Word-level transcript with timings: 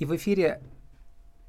И 0.00 0.06
в 0.06 0.16
эфире 0.16 0.62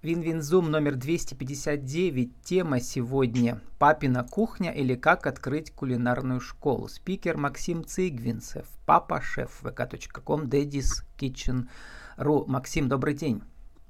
Win-Win 0.01 0.46
Zoom 0.46 0.71
номер 0.71 0.95
259. 0.95 2.41
Тема 2.43 2.81
сегодня 2.81 3.61
«Папина 3.79 4.25
кухня» 4.25 4.71
или 4.71 4.95
«Как 4.95 5.25
открыть 5.25 5.71
кулинарную 5.71 6.41
школу». 6.41 6.89
Спикер 6.89 7.37
Максим 7.37 7.85
Цигвинцев, 7.85 8.67
папа-шеф 8.85 9.63
vk.com, 9.63 10.49
Daddy's 10.49 11.05
Kitchen 11.17 11.69
Ру. 12.17 12.43
Максим, 12.45 12.89
добрый 12.89 13.13
день. 13.13 13.41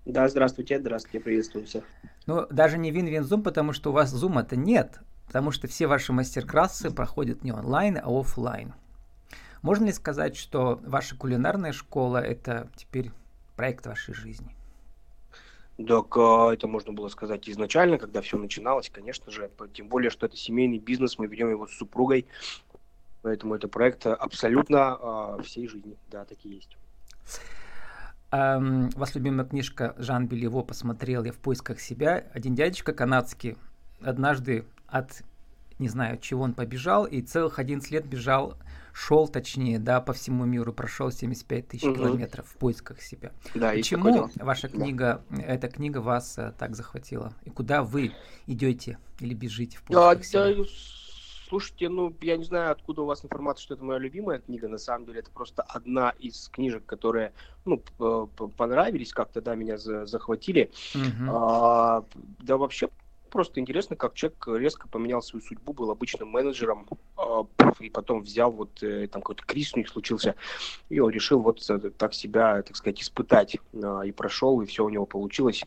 Да, 0.06 0.30
здравствуйте, 0.30 0.80
здравствуйте, 0.80 1.22
приветствую 1.22 1.66
всех. 1.66 1.84
Ну, 2.28 2.46
даже 2.52 2.78
не 2.78 2.92
Win-Win 2.92 3.21
Zoom, 3.21 3.42
потому 3.42 3.74
что 3.74 3.90
у 3.90 3.94
вас 3.94 4.12
зума-то 4.12 4.56
нет, 4.56 5.00
потому 5.26 5.50
что 5.50 5.68
все 5.68 5.88
ваши 5.88 6.14
мастер-классы 6.14 6.92
проходят 6.92 7.44
не 7.44 7.52
онлайн, 7.52 7.98
а 7.98 8.20
офлайн. 8.20 8.76
Можно 9.64 9.86
ли 9.86 9.92
сказать, 9.92 10.36
что 10.36 10.80
ваша 10.86 11.18
кулинарная 11.18 11.72
школа– 11.72 12.18
это 12.20 12.70
теперь 12.76 13.12
проект 13.62 13.86
вашей 13.86 14.16
жизни? 14.16 14.56
Так 15.88 16.18
а, 16.18 16.52
это 16.52 16.68
можно 16.68 16.94
было 16.94 17.10
сказать 17.10 17.48
изначально, 17.48 18.00
когда 18.00 18.22
все 18.22 18.40
начиналось, 18.40 18.90
конечно 18.90 19.30
же. 19.30 19.52
Тем 19.76 19.88
более, 19.88 20.10
что 20.10 20.26
это 20.26 20.36
семейный 20.36 20.80
бизнес, 20.80 21.20
мы 21.20 21.28
ведем 21.28 21.48
его 21.52 21.68
с 21.68 21.72
супругой. 21.78 22.26
Поэтому 23.22 23.54
это 23.54 23.68
проект 23.68 24.08
абсолютно 24.08 25.38
э, 25.38 25.44
всей 25.44 25.68
жизни. 25.68 25.96
Да, 26.10 26.26
такие 26.26 26.56
есть. 26.56 26.76
Um, 28.32 28.90
вас 28.98 29.14
любимая 29.14 29.46
книжка 29.46 29.94
Жан 30.00 30.26
Белево 30.26 30.64
«Посмотрел 30.64 31.24
я 31.24 31.32
в 31.32 31.38
поисках 31.38 31.80
себя». 31.80 32.26
Один 32.34 32.56
дядечка 32.56 32.94
канадский 32.94 33.58
однажды 34.02 34.66
от, 34.88 35.22
не 35.82 35.90
знаю, 35.90 36.20
чего 36.20 36.44
он 36.44 36.54
побежал, 36.54 37.06
и 37.06 37.22
целых 37.22 37.60
11 37.60 37.92
лет 37.92 38.06
бежал 38.06 38.56
шел, 38.94 39.28
точнее, 39.28 39.80
да, 39.80 40.00
по 40.02 40.14
всему 40.14 40.46
миру, 40.46 40.74
прошел 40.74 41.12
75 41.12 41.68
тысяч 41.68 41.84
угу. 41.84 41.96
километров 41.96 42.46
в 42.48 42.58
поисках 42.58 43.02
себя. 43.02 43.32
Да, 43.56 43.72
Почему 43.72 44.30
ваша 44.36 44.68
книга, 44.68 45.24
да. 45.30 45.44
эта 45.44 45.70
книга 45.70 46.00
вас 46.00 46.38
а, 46.38 46.52
так 46.52 46.76
захватила? 46.76 47.34
И 47.46 47.50
куда 47.50 47.84
вы 47.84 48.12
идете 48.48 48.98
или 49.20 49.34
бежите 49.34 49.78
в 49.78 49.84
поисках 49.84 50.20
а, 50.20 50.24
себя? 50.24 50.56
Да, 50.56 50.70
слушайте, 51.52 51.90
ну, 51.90 52.16
я 52.22 52.38
не 52.38 52.44
знаю, 52.44 52.72
откуда 52.72 53.02
у 53.02 53.06
вас 53.06 53.26
информация, 53.26 53.64
что 53.64 53.74
это 53.74 53.84
моя 53.84 54.00
любимая 54.00 54.40
книга. 54.40 54.68
На 54.68 54.78
самом 54.78 55.06
деле, 55.06 55.20
это 55.20 55.32
просто 55.32 55.64
одна 55.64 56.12
из 56.12 56.50
книжек, 56.50 56.86
которые, 56.86 57.34
ну, 57.66 57.78
понравились 58.58 59.14
как-то, 59.14 59.42
да, 59.42 59.56
меня 59.56 59.78
захватили. 59.78 60.72
Угу. 60.96 61.30
А, 61.30 62.06
да, 62.40 62.58
вообще, 62.58 62.90
просто 63.32 63.60
интересно, 63.60 63.96
как 63.96 64.14
человек 64.14 64.48
резко 64.48 64.88
поменял 64.88 65.22
свою 65.24 65.44
судьбу, 65.44 65.74
был 65.74 65.90
обычным 65.90 66.30
менеджером, 66.30 66.88
а, 67.18 67.46
и 67.80 67.90
потом 67.90 68.22
взял 68.22 68.52
вот 68.52 68.84
э, 68.84 69.08
там 69.08 69.22
какой-то 69.22 69.44
криз 69.44 69.74
у 69.74 69.80
них 69.80 69.90
случился, 69.90 70.36
и 70.90 71.00
он 71.00 71.10
решил 71.10 71.40
вот 71.42 71.68
так 71.98 72.14
себя, 72.14 72.62
так 72.62 72.76
сказать, 72.76 73.02
испытать, 73.02 73.58
а, 73.74 74.02
и 74.02 74.12
прошел, 74.12 74.62
и 74.62 74.66
все 74.66 74.86
у 74.86 74.90
него 74.90 75.06
получилось. 75.06 75.64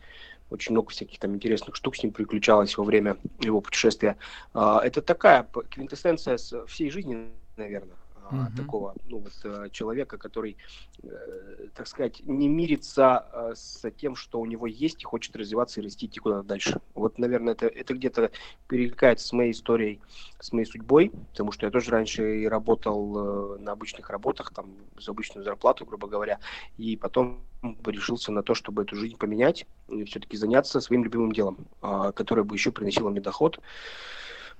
Очень 0.50 0.72
много 0.72 0.90
всяких 0.90 1.18
там 1.18 1.34
интересных 1.34 1.74
штук 1.74 1.96
с 1.96 2.02
ним 2.02 2.12
приключалось 2.12 2.76
во 2.76 2.84
время 2.84 3.16
его 3.40 3.60
путешествия. 3.60 4.16
А, 4.52 4.80
это 4.84 5.02
такая 5.02 5.48
квинтэссенция 5.70 6.38
всей 6.66 6.90
жизни, 6.90 7.30
наверное 7.56 7.96
uh-huh. 8.30 8.56
такого 8.56 8.94
ну, 9.06 9.18
вот, 9.18 9.32
э, 9.44 9.68
человека, 9.70 10.18
который, 10.18 10.56
э, 11.02 11.68
так 11.74 11.86
сказать, 11.86 12.22
не 12.24 12.48
мирится 12.48 13.26
э, 13.32 13.52
с 13.54 13.90
тем, 13.92 14.16
что 14.16 14.40
у 14.40 14.46
него 14.46 14.66
есть, 14.66 15.02
и 15.02 15.04
хочет 15.04 15.36
развиваться 15.36 15.80
и 15.80 15.84
расти, 15.84 16.06
идти 16.06 16.20
куда-то 16.20 16.42
дальше. 16.42 16.80
Вот, 16.94 17.18
наверное, 17.18 17.54
это, 17.54 17.66
это 17.66 17.94
где-то 17.94 18.30
перекликается 18.68 19.26
с 19.26 19.32
моей 19.32 19.52
историей, 19.52 20.00
с 20.40 20.52
моей 20.52 20.66
судьбой, 20.66 21.10
потому 21.30 21.52
что 21.52 21.66
я 21.66 21.72
тоже 21.72 21.90
раньше 21.90 22.42
и 22.42 22.48
работал 22.48 23.58
на 23.58 23.72
обычных 23.72 24.10
работах, 24.10 24.52
там, 24.52 24.74
за 24.98 25.10
обычную 25.10 25.44
зарплату, 25.44 25.84
грубо 25.84 26.08
говоря, 26.08 26.38
и 26.76 26.96
потом 26.96 27.40
решился 27.86 28.32
на 28.32 28.42
то, 28.42 28.54
чтобы 28.54 28.82
эту 28.82 28.96
жизнь 28.96 29.16
поменять 29.16 29.66
и 29.88 30.04
все-таки 30.04 30.36
заняться 30.36 30.80
своим 30.80 31.04
любимым 31.04 31.32
делом, 31.32 31.66
а, 31.80 32.12
которое 32.12 32.42
бы 32.42 32.54
еще 32.54 32.72
приносило 32.72 33.08
мне 33.08 33.20
доход. 33.20 33.58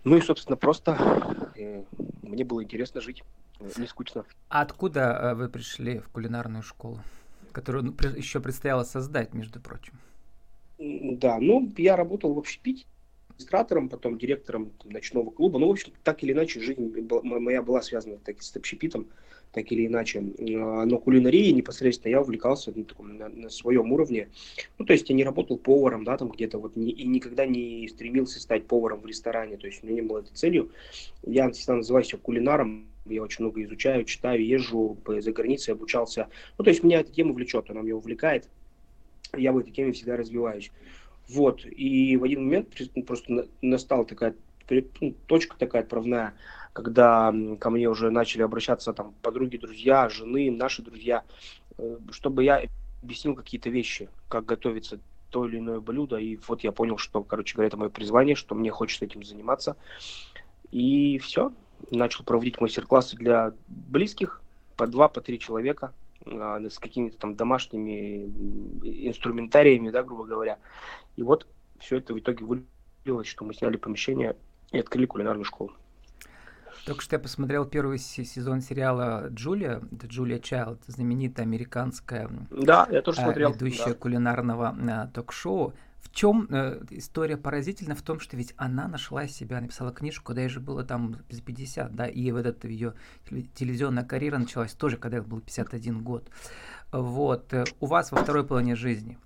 Ну 0.04 0.16
и, 0.16 0.20
собственно, 0.20 0.56
просто 0.56 0.98
мне 2.22 2.44
было 2.44 2.62
интересно 2.62 3.00
жить 3.00 3.22
не 3.60 3.86
скучно. 3.86 4.24
А 4.48 4.62
откуда 4.62 5.00
э, 5.00 5.34
вы 5.34 5.48
пришли 5.48 5.98
в 5.98 6.08
кулинарную 6.08 6.62
школу, 6.62 7.00
которую 7.52 7.84
ну, 7.84 7.94
еще 8.16 8.40
предстояло 8.40 8.84
создать, 8.84 9.34
между 9.34 9.60
прочим? 9.60 9.94
Да, 10.78 11.38
ну, 11.38 11.72
я 11.76 11.96
работал 11.96 12.34
в 12.34 12.38
общепите 12.38 12.84
администратором, 13.34 13.88
потом 13.88 14.18
директором 14.18 14.72
ночного 14.84 15.30
клуба. 15.30 15.58
Ну, 15.58 15.68
в 15.68 15.70
общем, 15.72 15.92
так 16.02 16.22
или 16.22 16.32
иначе, 16.32 16.60
жизнь 16.60 16.94
моя 17.22 17.62
была 17.62 17.82
связана 17.82 18.18
так, 18.18 18.42
с 18.42 18.54
общепитом, 18.56 19.06
так 19.52 19.70
или 19.72 19.86
иначе. 19.86 20.20
А, 20.20 20.84
но 20.84 20.98
кулинарией 20.98 21.52
непосредственно 21.52 22.12
я 22.12 22.20
увлекался 22.20 22.72
на, 22.76 22.84
таком, 22.84 23.16
на, 23.16 23.28
на 23.28 23.50
своем 23.50 23.92
уровне. 23.92 24.28
Ну, 24.78 24.84
то 24.84 24.92
есть 24.92 25.08
я 25.08 25.16
не 25.16 25.24
работал 25.24 25.58
поваром, 25.58 26.04
да, 26.04 26.16
там 26.16 26.28
где-то 26.28 26.58
вот, 26.58 26.76
не, 26.76 26.90
и 26.90 27.06
никогда 27.06 27.46
не 27.46 27.88
стремился 27.88 28.40
стать 28.40 28.66
поваром 28.66 29.00
в 29.00 29.06
ресторане. 29.06 29.56
То 29.56 29.66
есть 29.66 29.82
у 29.82 29.86
меня 29.86 30.00
не 30.00 30.06
было 30.06 30.20
этой 30.20 30.34
целью. 30.34 30.70
Я 31.24 31.50
всегда 31.50 31.76
называю 31.76 32.04
себя 32.04 32.18
кулинаром, 32.22 32.86
я 33.06 33.22
очень 33.22 33.44
много 33.44 33.62
изучаю, 33.64 34.04
читаю, 34.04 34.44
езжу 34.44 34.98
за 35.06 35.32
границей, 35.32 35.74
обучался. 35.74 36.28
Ну, 36.58 36.64
то 36.64 36.70
есть 36.70 36.82
меня 36.82 37.00
эта 37.00 37.12
тема 37.12 37.32
влечет, 37.32 37.70
она 37.70 37.82
меня 37.82 37.96
увлекает. 37.96 38.48
Я 39.36 39.52
в 39.52 39.58
этой 39.58 39.72
теме 39.72 39.92
всегда 39.92 40.16
развиваюсь. 40.16 40.70
Вот, 41.28 41.64
и 41.64 42.16
в 42.16 42.24
один 42.24 42.44
момент 42.44 42.68
просто 43.06 43.48
настала 43.62 44.04
такая 44.04 44.34
ну, 45.00 45.14
точка 45.26 45.56
такая 45.58 45.82
отправная, 45.82 46.34
когда 46.72 47.32
ко 47.58 47.70
мне 47.70 47.88
уже 47.88 48.10
начали 48.10 48.42
обращаться 48.42 48.92
там 48.92 49.14
подруги, 49.22 49.56
друзья, 49.56 50.08
жены, 50.08 50.50
наши 50.50 50.82
друзья, 50.82 51.22
э, 51.78 51.98
чтобы 52.10 52.44
я 52.44 52.62
объяснил 53.02 53.34
какие-то 53.34 53.70
вещи, 53.70 54.08
как 54.28 54.46
готовится 54.46 54.98
то 55.30 55.46
или 55.46 55.58
иное 55.58 55.80
блюдо. 55.80 56.16
И 56.16 56.38
вот 56.48 56.62
я 56.62 56.72
понял, 56.72 56.96
что, 56.96 57.22
короче 57.22 57.54
говоря, 57.54 57.68
это 57.68 57.76
мое 57.76 57.90
призвание, 57.90 58.36
что 58.36 58.54
мне 58.54 58.70
хочется 58.70 59.04
этим 59.04 59.22
заниматься. 59.22 59.76
И 60.70 61.18
все, 61.18 61.52
начал 61.90 62.24
проводить 62.24 62.60
мастер-классы 62.60 63.16
для 63.16 63.52
близких, 63.68 64.40
по 64.76 64.86
два, 64.86 65.08
по 65.08 65.20
три 65.20 65.38
человека, 65.38 65.92
а, 66.26 66.60
с 66.60 66.78
какими-то 66.78 67.18
там 67.18 67.36
домашними 67.36 68.24
инструментариями, 68.82 69.90
да, 69.90 70.02
грубо 70.02 70.24
говоря. 70.24 70.58
И 71.16 71.22
вот 71.22 71.46
все 71.78 71.98
это 71.98 72.14
в 72.14 72.18
итоге 72.18 72.44
вылилось, 72.44 73.26
что 73.26 73.44
мы 73.44 73.54
сняли 73.54 73.76
помещение 73.76 74.36
и 74.72 74.78
открыли 74.78 75.06
кулинарную 75.06 75.44
школу. 75.44 75.72
Только 76.86 77.00
что 77.00 77.16
я 77.16 77.20
посмотрел 77.20 77.64
первый 77.64 77.98
сезон 77.98 78.60
сериала 78.60 79.28
«Джулия», 79.30 79.80
это 79.90 80.06
Джулия 80.06 80.38
Чайлд, 80.38 80.82
знаменитая 80.86 81.46
американская 81.46 82.28
да, 82.50 82.86
я 82.90 83.00
тоже 83.00 83.20
смотрел, 83.20 83.52
ведущая 83.52 83.90
да. 83.90 83.94
кулинарного 83.94 84.76
а, 84.88 85.06
ток-шоу. 85.08 85.72
В 86.04 86.14
чем 86.14 86.46
э, 86.50 86.80
история 86.90 87.36
поразительна? 87.36 87.96
В 87.96 88.02
том, 88.02 88.20
что 88.20 88.36
ведь 88.36 88.54
она 88.56 88.86
нашла 88.86 89.26
себя, 89.26 89.60
написала 89.60 89.90
книжку, 89.90 90.26
когда 90.26 90.42
ей 90.42 90.48
же 90.48 90.60
было 90.60 90.84
там 90.84 91.16
за 91.30 91.42
50, 91.42 91.94
да, 91.96 92.06
и 92.06 92.30
вот 92.30 92.46
эта 92.46 92.68
ее 92.68 92.94
телевизионная 93.54 94.04
карьера 94.04 94.38
началась 94.38 94.74
тоже, 94.74 94.96
когда 94.96 95.16
ей 95.16 95.24
был 95.24 95.40
51 95.40 96.02
год. 96.02 96.30
Вот. 96.92 97.52
Э, 97.52 97.64
у 97.80 97.86
вас 97.86 98.12
во 98.12 98.22
второй 98.22 98.46
половине 98.46 98.76
жизни 98.76 99.18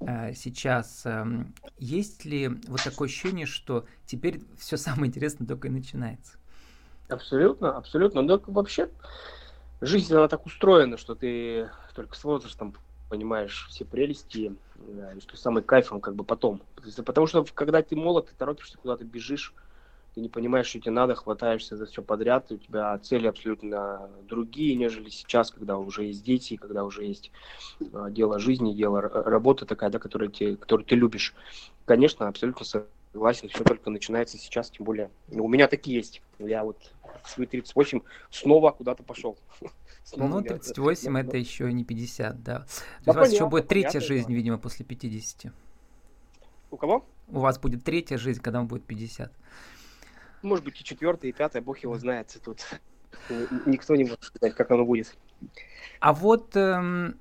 э, 0.00 0.32
сейчас 0.32 1.02
э, 1.04 1.26
есть 1.76 2.24
ли 2.24 2.48
вот 2.68 2.82
такое 2.82 3.08
ощущение, 3.08 3.44
что 3.44 3.84
теперь 4.06 4.40
все 4.58 4.76
самое 4.76 5.08
интересное 5.08 5.46
только 5.46 5.68
и 5.68 5.70
начинается? 5.70 6.38
Абсолютно, 7.08 7.76
абсолютно. 7.76 8.22
Но 8.22 8.40
вообще 8.46 8.88
жизнь, 9.80 10.14
она 10.14 10.28
так 10.28 10.46
устроена, 10.46 10.96
что 10.96 11.14
ты 11.14 11.68
только 11.94 12.16
с 12.16 12.24
возрастом 12.24 12.74
понимаешь 13.10 13.66
все 13.70 13.84
прелести, 13.84 14.56
да, 14.78 15.12
что 15.20 15.36
самый 15.36 15.62
кайфом 15.62 16.00
как 16.00 16.14
бы 16.14 16.24
потом. 16.24 16.62
Потому 17.04 17.26
что 17.26 17.44
когда 17.54 17.82
ты 17.82 17.96
молод, 17.96 18.28
ты 18.28 18.34
торопишься 18.36 18.78
куда-то, 18.78 19.04
бежишь, 19.04 19.54
ты 20.14 20.22
не 20.22 20.28
понимаешь, 20.30 20.66
что 20.66 20.80
тебе 20.80 20.92
надо, 20.92 21.14
хватаешься 21.14 21.76
за 21.76 21.84
все 21.84 22.02
подряд, 22.02 22.50
у 22.50 22.56
тебя 22.56 22.98
цели 22.98 23.26
абсолютно 23.26 24.08
другие, 24.26 24.74
нежели 24.74 25.10
сейчас, 25.10 25.50
когда 25.50 25.76
уже 25.76 26.04
есть 26.04 26.24
дети, 26.24 26.56
когда 26.56 26.84
уже 26.84 27.04
есть 27.04 27.30
э, 27.80 28.06
дело 28.10 28.38
жизни, 28.38 28.72
дело 28.72 29.02
работы 29.02 29.66
такая, 29.66 29.90
да, 29.90 29.98
которую, 29.98 30.30
ты, 30.30 30.56
которую 30.56 30.86
ты 30.86 30.94
любишь. 30.94 31.34
Конечно, 31.84 32.28
абсолютно 32.28 32.64
согласен, 32.64 33.50
все 33.50 33.62
только 33.62 33.90
начинается 33.90 34.38
сейчас, 34.38 34.70
тем 34.70 34.86
более 34.86 35.10
у 35.30 35.48
меня 35.48 35.68
такие 35.68 35.98
есть. 35.98 36.22
Я 36.38 36.64
вот 36.64 36.78
в 37.22 37.28
свои 37.28 37.46
38 37.46 38.00
снова 38.30 38.70
куда-то 38.70 39.02
пошел. 39.02 39.36
Ну, 40.14 40.42
38 40.42 41.18
это 41.18 41.36
еще 41.36 41.72
не 41.72 41.84
50, 41.84 42.42
да. 42.42 42.58
То 42.60 42.66
есть 43.06 43.08
у 43.08 43.12
вас 43.12 43.32
еще 43.32 43.48
будет 43.48 43.68
третья 43.68 44.00
жизнь, 44.00 44.32
видимо, 44.32 44.58
после 44.58 44.84
50. 44.84 45.52
У 46.70 46.76
кого? 46.76 47.04
У 47.28 47.40
вас 47.40 47.58
будет 47.58 47.84
третья 47.84 48.16
жизнь, 48.16 48.40
когда 48.40 48.58
вам 48.58 48.68
будет 48.68 48.84
50. 48.84 49.32
Может 50.42 50.64
быть 50.64 50.80
и 50.80 50.84
четвертая, 50.84 51.30
и 51.30 51.34
пятая, 51.34 51.62
бог 51.62 51.78
его 51.78 51.98
знает. 51.98 52.38
Тут 52.44 52.64
никто 53.66 53.96
не 53.96 54.04
может 54.04 54.22
сказать, 54.22 54.54
как 54.54 54.70
оно 54.70 54.84
будет. 54.84 55.16
А 55.98 56.12
вот 56.12 56.54
эм, 56.56 57.18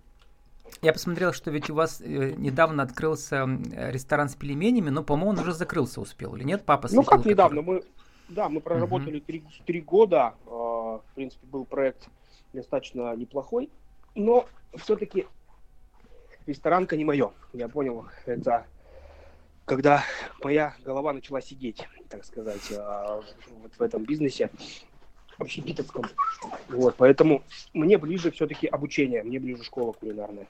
я 0.82 0.94
посмотрел, 0.94 1.34
что 1.34 1.52
ведь 1.52 1.70
у 1.70 1.76
вас 1.76 2.02
э, 2.02 2.34
недавно 2.38 2.84
открылся 2.84 3.48
ресторан 3.74 4.30
с 4.30 4.36
пельменями, 4.36 4.90
но, 4.90 5.04
по-моему, 5.04 5.32
он 5.32 5.40
уже 5.40 5.54
закрылся 5.54 6.02
успел, 6.02 6.36
или 6.36 6.44
нет? 6.44 6.66
Папа 6.66 6.88
Ну, 6.92 7.04
как 7.04 7.26
недавно? 7.26 7.62
Мы, 7.62 7.84
да, 8.30 8.50
мы 8.50 8.62
проработали 8.62 9.20
три, 9.20 9.44
три 9.66 9.82
года. 9.82 10.36
Э, 10.46 10.50
в 10.50 11.04
принципе, 11.16 11.48
был 11.48 11.66
проект 11.66 12.10
достаточно 12.56 13.16
неплохой, 13.16 13.70
но 14.16 14.48
все-таки 14.76 15.28
ресторанка 16.46 16.98
не 16.98 17.06
мое. 17.06 17.32
Я 17.54 17.68
понял, 17.68 18.06
это 18.26 18.66
когда 19.66 20.04
моя 20.44 20.76
голова 20.84 21.14
начала 21.14 21.42
сидеть, 21.42 21.88
так 22.10 22.24
сказать, 22.24 22.72
а, 22.78 23.22
вот 23.62 23.72
в 23.78 23.82
этом 23.82 24.04
бизнесе 24.04 24.50
общепитовском. 25.38 26.06
Вот, 26.70 26.96
поэтому 26.98 27.44
мне 27.74 27.98
ближе 27.98 28.32
все-таки 28.32 28.68
обучение, 28.68 29.24
мне 29.24 29.40
ближе 29.40 29.64
школа 29.64 29.92
кулинарная. 29.92 30.48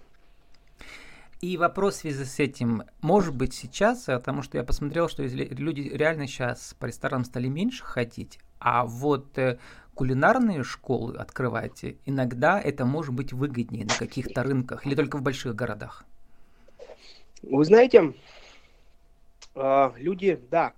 И 1.42 1.58
вопрос 1.58 1.96
в 1.96 2.00
связи 2.00 2.24
с 2.24 2.40
этим, 2.40 2.84
может 3.01 3.36
быть 3.36 3.54
сейчас, 3.54 4.06
потому 4.06 4.42
что 4.42 4.58
я 4.58 4.63
посмотрел, 4.63 5.10
что 5.10 5.24
люди 5.24 5.81
реально 5.81 6.28
сейчас 6.28 6.75
по 6.80 6.86
ресторанам 6.86 7.25
стали 7.25 7.48
меньше 7.48 7.84
ходить, 7.84 8.40
а 8.60 8.86
вот 8.86 9.38
э, 9.38 9.60
кулинарные 9.95 10.63
школы 10.63 11.15
открываете, 11.18 11.97
иногда 12.06 12.59
это 12.59 12.86
может 12.86 13.13
быть 13.13 13.33
выгоднее 13.33 13.86
на 13.86 13.94
каких-то 13.94 14.44
рынках 14.44 14.86
или 14.86 14.94
только 14.94 15.18
в 15.18 15.21
больших 15.21 15.56
городах? 15.56 16.06
Вы 17.42 17.63
знаете, 17.65 18.13
а, 19.56 19.94
люди, 19.97 20.39
да, 20.51 20.74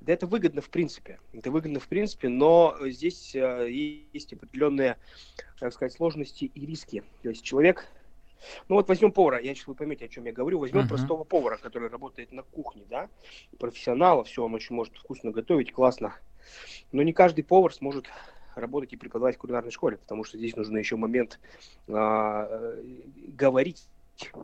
да 0.00 0.12
это 0.12 0.26
выгодно 0.26 0.60
в 0.60 0.70
принципе. 0.70 1.18
Это 1.32 1.50
выгодно 1.50 1.78
в 1.78 1.88
принципе, 1.88 2.28
но 2.28 2.76
здесь 2.82 3.34
э, 3.34 3.68
есть 3.70 4.32
определенные, 4.32 4.96
так 5.58 5.72
сказать, 5.72 5.92
сложности 5.92 6.44
и 6.44 6.66
риски. 6.66 7.02
То 7.22 7.30
есть 7.30 7.42
человек 7.42 7.86
ну 8.68 8.76
вот 8.76 8.88
возьмем 8.88 9.12
повара, 9.12 9.40
я 9.40 9.54
сейчас 9.54 9.66
вы 9.66 9.74
поймете, 9.74 10.04
о 10.04 10.08
чем 10.08 10.26
я 10.26 10.32
говорю. 10.32 10.58
Возьмем 10.58 10.82
uh-huh. 10.82 10.88
простого 10.88 11.24
повара, 11.24 11.56
который 11.56 11.88
работает 11.88 12.32
на 12.32 12.42
кухне, 12.42 12.84
да, 12.90 13.08
профессионала, 13.58 14.24
все, 14.24 14.44
он 14.44 14.54
очень 14.54 14.74
может 14.74 14.94
вкусно 14.96 15.30
готовить, 15.30 15.72
классно. 15.72 16.14
Но 16.92 17.02
не 17.02 17.12
каждый 17.12 17.42
повар 17.42 17.72
сможет 17.72 18.06
работать 18.56 18.92
и 18.92 18.96
преподавать 18.96 19.36
в 19.36 19.38
кулинарной 19.38 19.70
школе, 19.70 19.96
потому 19.96 20.24
что 20.24 20.38
здесь 20.38 20.56
нужно 20.56 20.78
еще 20.78 20.96
момент 20.96 21.38
а, 21.88 22.46
э, 22.50 22.82
говорить, 23.28 23.88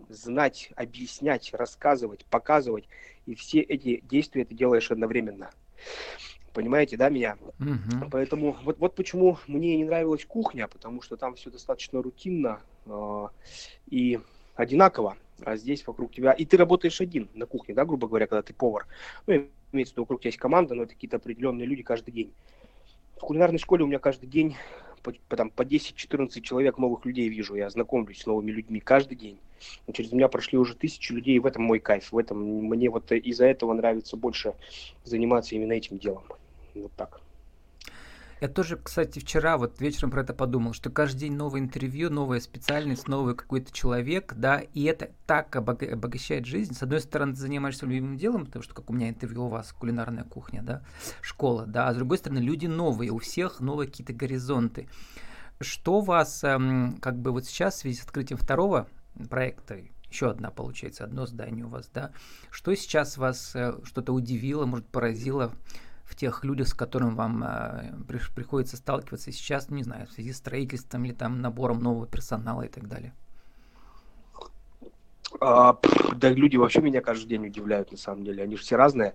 знать, 0.08 0.70
объяснять, 0.76 1.52
рассказывать, 1.54 2.24
показывать. 2.26 2.88
И 3.26 3.34
все 3.34 3.60
эти 3.60 4.00
действия 4.00 4.44
ты 4.44 4.54
делаешь 4.54 4.90
одновременно. 4.90 5.50
Понимаете, 6.52 6.96
да, 6.96 7.08
меня? 7.08 7.36
Угу. 7.60 8.10
Поэтому 8.10 8.56
вот, 8.64 8.78
вот 8.78 8.94
почему 8.96 9.38
мне 9.46 9.76
не 9.76 9.84
нравилась 9.84 10.24
кухня, 10.24 10.66
потому 10.66 11.00
что 11.00 11.16
там 11.16 11.36
все 11.36 11.50
достаточно 11.50 12.02
рутинно 12.02 12.60
э, 12.86 13.28
и 13.88 14.18
одинаково. 14.56 15.16
А 15.44 15.56
здесь 15.56 15.86
вокруг 15.86 16.12
тебя... 16.12 16.32
И 16.32 16.44
ты 16.44 16.56
работаешь 16.56 17.00
один 17.00 17.28
на 17.34 17.46
кухне, 17.46 17.74
да, 17.74 17.84
грубо 17.84 18.08
говоря, 18.08 18.26
когда 18.26 18.42
ты 18.42 18.52
повар. 18.52 18.86
Ну, 19.26 19.46
имеется 19.72 19.92
в 19.92 19.96
виду, 19.96 20.02
вокруг 20.02 20.20
тебя 20.20 20.28
есть 20.28 20.38
команда, 20.38 20.74
но 20.74 20.82
это 20.82 20.94
какие-то 20.94 21.16
определенные 21.16 21.66
люди 21.66 21.82
каждый 21.82 22.10
день. 22.10 22.32
В 23.20 23.26
кулинарной 23.26 23.58
школе 23.58 23.84
у 23.84 23.86
меня 23.86 23.98
каждый 23.98 24.26
день 24.28 24.56
по, 25.02 25.12
там, 25.36 25.50
по 25.50 25.60
10-14 25.60 26.40
человек 26.40 26.78
новых 26.78 27.04
людей 27.04 27.28
вижу, 27.28 27.54
я 27.54 27.68
знакомлюсь 27.68 28.22
с 28.22 28.26
новыми 28.26 28.50
людьми 28.50 28.80
каждый 28.80 29.14
день. 29.14 29.38
И 29.86 29.92
через 29.92 30.12
меня 30.12 30.28
прошли 30.28 30.56
уже 30.56 30.74
тысячи 30.74 31.12
людей, 31.12 31.36
и 31.36 31.38
в 31.38 31.44
этом 31.44 31.62
мой 31.62 31.80
кайф. 31.80 32.12
В 32.12 32.16
этом 32.16 32.38
мне 32.38 32.88
вот 32.88 33.12
из-за 33.12 33.44
этого 33.44 33.74
нравится 33.74 34.16
больше 34.16 34.54
заниматься 35.04 35.54
именно 35.54 35.74
этим 35.74 35.98
делом. 35.98 36.24
Вот 36.74 36.92
так. 36.96 37.20
Я 38.40 38.48
тоже, 38.48 38.78
кстати, 38.78 39.18
вчера 39.18 39.58
вот 39.58 39.80
вечером 39.82 40.10
про 40.10 40.22
это 40.22 40.32
подумал, 40.32 40.72
что 40.72 40.88
каждый 40.88 41.20
день 41.20 41.34
новое 41.34 41.60
интервью, 41.60 42.08
новая 42.08 42.40
специальность, 42.40 43.06
новый 43.06 43.34
какой-то 43.34 43.70
человек, 43.70 44.32
да, 44.34 44.60
и 44.60 44.84
это 44.84 45.10
так 45.26 45.54
обогащает 45.54 46.46
жизнь. 46.46 46.74
С 46.74 46.82
одной 46.82 47.02
стороны, 47.02 47.34
ты 47.34 47.40
занимаешься 47.40 47.84
любимым 47.84 48.16
делом, 48.16 48.46
потому 48.46 48.62
что, 48.62 48.74
как 48.74 48.88
у 48.88 48.94
меня 48.94 49.10
интервью 49.10 49.44
у 49.44 49.48
вас, 49.48 49.72
кулинарная 49.72 50.24
кухня, 50.24 50.62
да, 50.62 50.82
школа, 51.20 51.66
да, 51.66 51.88
а 51.88 51.92
с 51.92 51.96
другой 51.96 52.16
стороны, 52.16 52.38
люди 52.38 52.66
новые, 52.66 53.10
у 53.10 53.18
всех 53.18 53.60
новые 53.60 53.88
какие-то 53.88 54.14
горизонты. 54.14 54.88
Что 55.60 56.00
вас, 56.00 56.42
эм, 56.42 56.96
как 57.02 57.18
бы 57.18 57.32
вот 57.32 57.44
сейчас 57.44 57.74
в 57.74 57.78
связи 57.80 57.98
с 57.98 58.04
открытием 58.04 58.38
второго 58.38 58.88
проекта, 59.28 59.76
еще 60.10 60.30
одна, 60.30 60.50
получается, 60.50 61.04
одно 61.04 61.26
здание 61.26 61.66
у 61.66 61.68
вас, 61.68 61.90
да, 61.92 62.12
что 62.50 62.74
сейчас 62.74 63.18
вас 63.18 63.54
э, 63.54 63.74
что-то 63.84 64.14
удивило, 64.14 64.64
может, 64.64 64.86
поразило, 64.86 65.52
в 66.10 66.16
тех 66.16 66.44
людях, 66.44 66.66
с 66.66 66.74
которыми 66.74 67.14
вам 67.14 67.44
э, 67.44 67.92
приходится 68.34 68.76
сталкиваться 68.76 69.30
сейчас, 69.30 69.70
не 69.70 69.84
знаю, 69.84 70.08
в 70.08 70.10
связи 70.10 70.32
с 70.32 70.38
строительством 70.38 71.04
или 71.04 71.12
там 71.12 71.40
набором 71.40 71.80
нового 71.80 72.06
персонала 72.06 72.62
и 72.62 72.68
так 72.68 72.88
далее? 72.88 73.14
А, 75.40 75.78
да, 76.16 76.30
люди 76.30 76.56
вообще 76.56 76.80
меня 76.80 77.00
каждый 77.00 77.28
день 77.28 77.46
удивляют, 77.46 77.92
на 77.92 77.96
самом 77.96 78.24
деле. 78.24 78.42
Они 78.42 78.56
же 78.56 78.62
все 78.62 78.74
разные. 78.74 79.14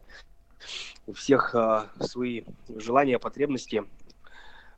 У 1.06 1.12
всех 1.14 1.54
а, 1.54 1.88
свои 2.00 2.44
желания, 2.70 3.20
потребности. 3.20 3.84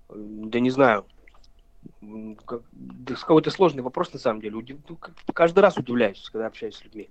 Да 0.10 0.60
не 0.60 0.72
знаю. 0.72 1.06
Как, 2.46 2.62
да, 2.72 3.14
какой-то 3.14 3.52
сложный 3.52 3.84
вопрос, 3.84 4.12
на 4.12 4.20
самом 4.20 4.42
деле. 4.42 4.56
Удив... 4.56 4.80
Ну, 4.90 4.98
каждый 5.34 5.60
раз 5.60 5.78
удивляюсь, 5.78 6.28
когда 6.32 6.48
общаюсь 6.48 6.76
с 6.78 6.84
людьми. 6.84 7.10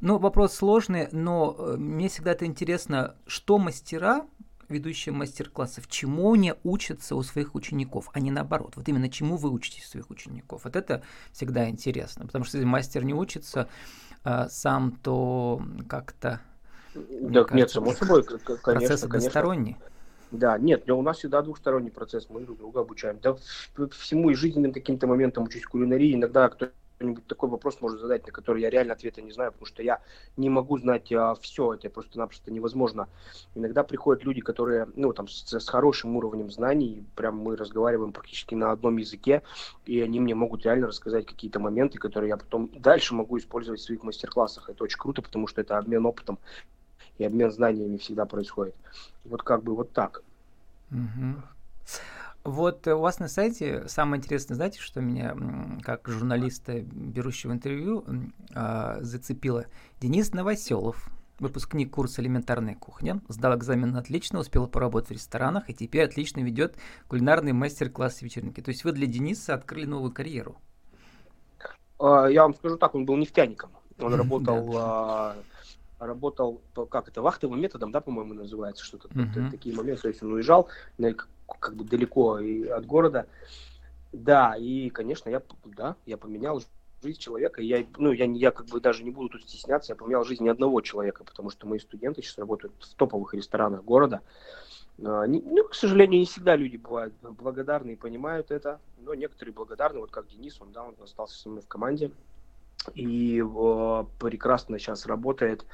Ну, 0.00 0.18
вопрос 0.18 0.54
сложный, 0.54 1.08
но 1.12 1.54
э, 1.58 1.76
мне 1.76 2.08
всегда 2.08 2.32
это 2.32 2.46
интересно, 2.46 3.16
что 3.26 3.58
мастера, 3.58 4.26
ведущие 4.70 5.12
мастер-классов, 5.12 5.88
чему 5.88 6.32
они 6.32 6.54
учатся 6.64 7.16
у 7.16 7.22
своих 7.22 7.54
учеников, 7.54 8.08
а 8.14 8.20
не 8.20 8.30
наоборот. 8.30 8.74
Вот 8.76 8.88
именно 8.88 9.10
чему 9.10 9.36
вы 9.36 9.50
учитесь 9.50 9.84
у 9.86 9.90
своих 9.90 10.10
учеников. 10.10 10.64
Вот 10.64 10.76
это 10.76 11.02
всегда 11.32 11.68
интересно, 11.68 12.24
потому 12.24 12.44
что 12.44 12.56
если 12.56 12.66
мастер 12.66 13.04
не 13.04 13.12
учится 13.12 13.68
а, 14.24 14.48
сам, 14.48 14.92
то 15.02 15.60
как-то... 15.88 16.40
Да, 16.94 17.44
кажется, 17.44 17.56
нет, 17.56 17.70
само 17.70 17.92
собой, 17.92 18.22
конечно. 18.22 18.56
Процесс 18.62 19.04
односторонний. 19.04 19.74
Конечно. 19.74 19.90
Да, 20.30 20.58
нет, 20.58 20.84
но 20.86 20.98
у 20.98 21.02
нас 21.02 21.18
всегда 21.18 21.42
двухсторонний 21.42 21.90
процесс, 21.90 22.28
мы 22.30 22.40
друг 22.40 22.58
друга 22.58 22.80
обучаем. 22.80 23.18
Да 23.20 23.36
всему 23.90 24.30
и 24.30 24.34
жизненным 24.34 24.72
каким-то 24.72 25.06
моментам 25.06 25.44
учусь 25.44 25.64
кулинарии, 25.64 26.14
иногда 26.14 26.48
кто 26.48 26.68
кто-нибудь 27.00 27.26
такой 27.26 27.48
вопрос 27.48 27.80
может 27.80 27.98
задать, 27.98 28.26
на 28.26 28.32
который 28.32 28.60
я 28.60 28.68
реально 28.68 28.92
ответа 28.92 29.22
не 29.22 29.32
знаю, 29.32 29.52
потому 29.52 29.66
что 29.66 29.82
я 29.82 30.00
не 30.36 30.50
могу 30.50 30.78
знать 30.78 31.10
а, 31.12 31.34
все, 31.36 31.72
это 31.72 31.88
просто-напросто 31.88 32.52
невозможно. 32.52 33.08
Иногда 33.54 33.84
приходят 33.84 34.22
люди, 34.22 34.42
которые, 34.42 34.86
ну, 34.96 35.14
там, 35.14 35.26
с, 35.26 35.50
с 35.50 35.66
хорошим 35.66 36.14
уровнем 36.16 36.50
знаний, 36.50 37.02
прям 37.16 37.38
мы 37.38 37.56
разговариваем 37.56 38.12
практически 38.12 38.54
на 38.54 38.70
одном 38.70 38.98
языке, 38.98 39.42
и 39.86 39.98
они 40.02 40.20
мне 40.20 40.34
могут 40.34 40.64
реально 40.64 40.88
рассказать 40.88 41.24
какие-то 41.24 41.58
моменты, 41.58 41.98
которые 41.98 42.28
я 42.28 42.36
потом 42.36 42.70
дальше 42.78 43.14
могу 43.14 43.38
использовать 43.38 43.80
в 43.80 43.84
своих 43.84 44.02
мастер-классах. 44.02 44.68
Это 44.68 44.84
очень 44.84 44.98
круто, 44.98 45.22
потому 45.22 45.46
что 45.46 45.62
это 45.62 45.78
обмен 45.78 46.04
опытом 46.04 46.38
и 47.16 47.24
обмен 47.24 47.50
знаниями 47.50 47.96
всегда 47.96 48.26
происходит. 48.26 48.74
Вот 49.24 49.42
как 49.42 49.62
бы 49.62 49.74
вот 49.74 49.92
так. 49.92 50.22
Угу. 50.90 51.42
Вот 52.44 52.86
у 52.86 52.98
вас 52.98 53.18
на 53.18 53.28
сайте 53.28 53.86
самое 53.86 54.18
интересное, 54.18 54.54
знаете, 54.54 54.80
что 54.80 55.00
меня 55.00 55.36
как 55.82 56.08
журналиста, 56.08 56.80
берущего 56.80 57.52
интервью, 57.52 58.04
а, 58.54 58.98
зацепило? 59.02 59.66
Денис 60.00 60.32
Новоселов, 60.32 61.10
выпускник 61.38 61.90
курса 61.90 62.22
«Элементарная 62.22 62.74
кухня», 62.74 63.20
сдал 63.28 63.56
экзамен 63.58 63.94
отлично, 63.94 64.38
успел 64.38 64.66
поработать 64.68 65.10
в 65.10 65.12
ресторанах 65.12 65.68
и 65.68 65.74
теперь 65.74 66.04
отлично 66.04 66.40
ведет 66.40 66.76
кулинарный 67.08 67.52
мастер-класс 67.52 68.22
вечеринки. 68.22 68.62
То 68.62 68.70
есть 68.70 68.84
вы 68.84 68.92
для 68.92 69.06
Дениса 69.06 69.52
открыли 69.52 69.84
новую 69.84 70.12
карьеру? 70.12 70.56
А, 71.98 72.26
я 72.26 72.44
вам 72.44 72.54
скажу 72.54 72.78
так, 72.78 72.94
он 72.94 73.04
был 73.04 73.18
нефтяником. 73.18 73.70
Он 73.98 74.14
работал 74.14 74.78
а, 74.78 75.36
работал, 75.98 76.62
как 76.90 77.08
это, 77.08 77.20
вахтовым 77.20 77.60
методом, 77.60 77.92
да, 77.92 78.00
по-моему, 78.00 78.34
называется, 78.34 78.84
что-то, 78.84 79.08
uh-huh. 79.08 79.50
такие 79.50 79.76
моменты, 79.76 80.02
то 80.02 80.08
есть 80.08 80.22
он 80.22 80.32
уезжал 80.32 80.68
как 81.58 81.76
бы 81.76 81.84
далеко 81.84 82.38
и 82.38 82.66
от 82.66 82.86
города. 82.86 83.26
Да, 84.12 84.56
и, 84.56 84.90
конечно, 84.90 85.30
я, 85.30 85.42
да, 85.64 85.96
я 86.06 86.16
поменял 86.16 86.62
жизнь 87.02 87.18
человека. 87.18 87.62
Я, 87.62 87.84
ну, 87.96 88.12
я, 88.12 88.24
я 88.26 88.50
как 88.50 88.66
бы 88.66 88.80
даже 88.80 89.04
не 89.04 89.10
буду 89.10 89.30
тут 89.30 89.42
стесняться, 89.42 89.92
я 89.92 89.96
поменял 89.96 90.24
жизнь 90.24 90.44
ни 90.44 90.48
одного 90.48 90.80
человека, 90.80 91.24
потому 91.24 91.50
что 91.50 91.66
мои 91.66 91.78
студенты 91.78 92.22
сейчас 92.22 92.38
работают 92.38 92.72
в 92.80 92.94
топовых 92.94 93.34
ресторанах 93.34 93.84
города. 93.84 94.20
А, 95.02 95.26
ну, 95.26 95.64
к 95.64 95.74
сожалению, 95.74 96.20
не 96.20 96.26
всегда 96.26 96.56
люди 96.56 96.76
бывают 96.76 97.14
благодарны 97.22 97.92
и 97.92 97.96
понимают 97.96 98.50
это, 98.50 98.80
но 98.98 99.14
некоторые 99.14 99.54
благодарны, 99.54 100.00
вот 100.00 100.10
как 100.10 100.28
Денис, 100.28 100.60
он, 100.60 100.72
да, 100.72 100.82
он 100.84 100.94
остался 101.02 101.38
со 101.38 101.48
мной 101.48 101.62
в 101.62 101.68
команде 101.68 102.10
и 102.94 103.42
э, 103.42 104.04
прекрасно 104.18 104.78
сейчас 104.78 105.06
работает 105.06 105.66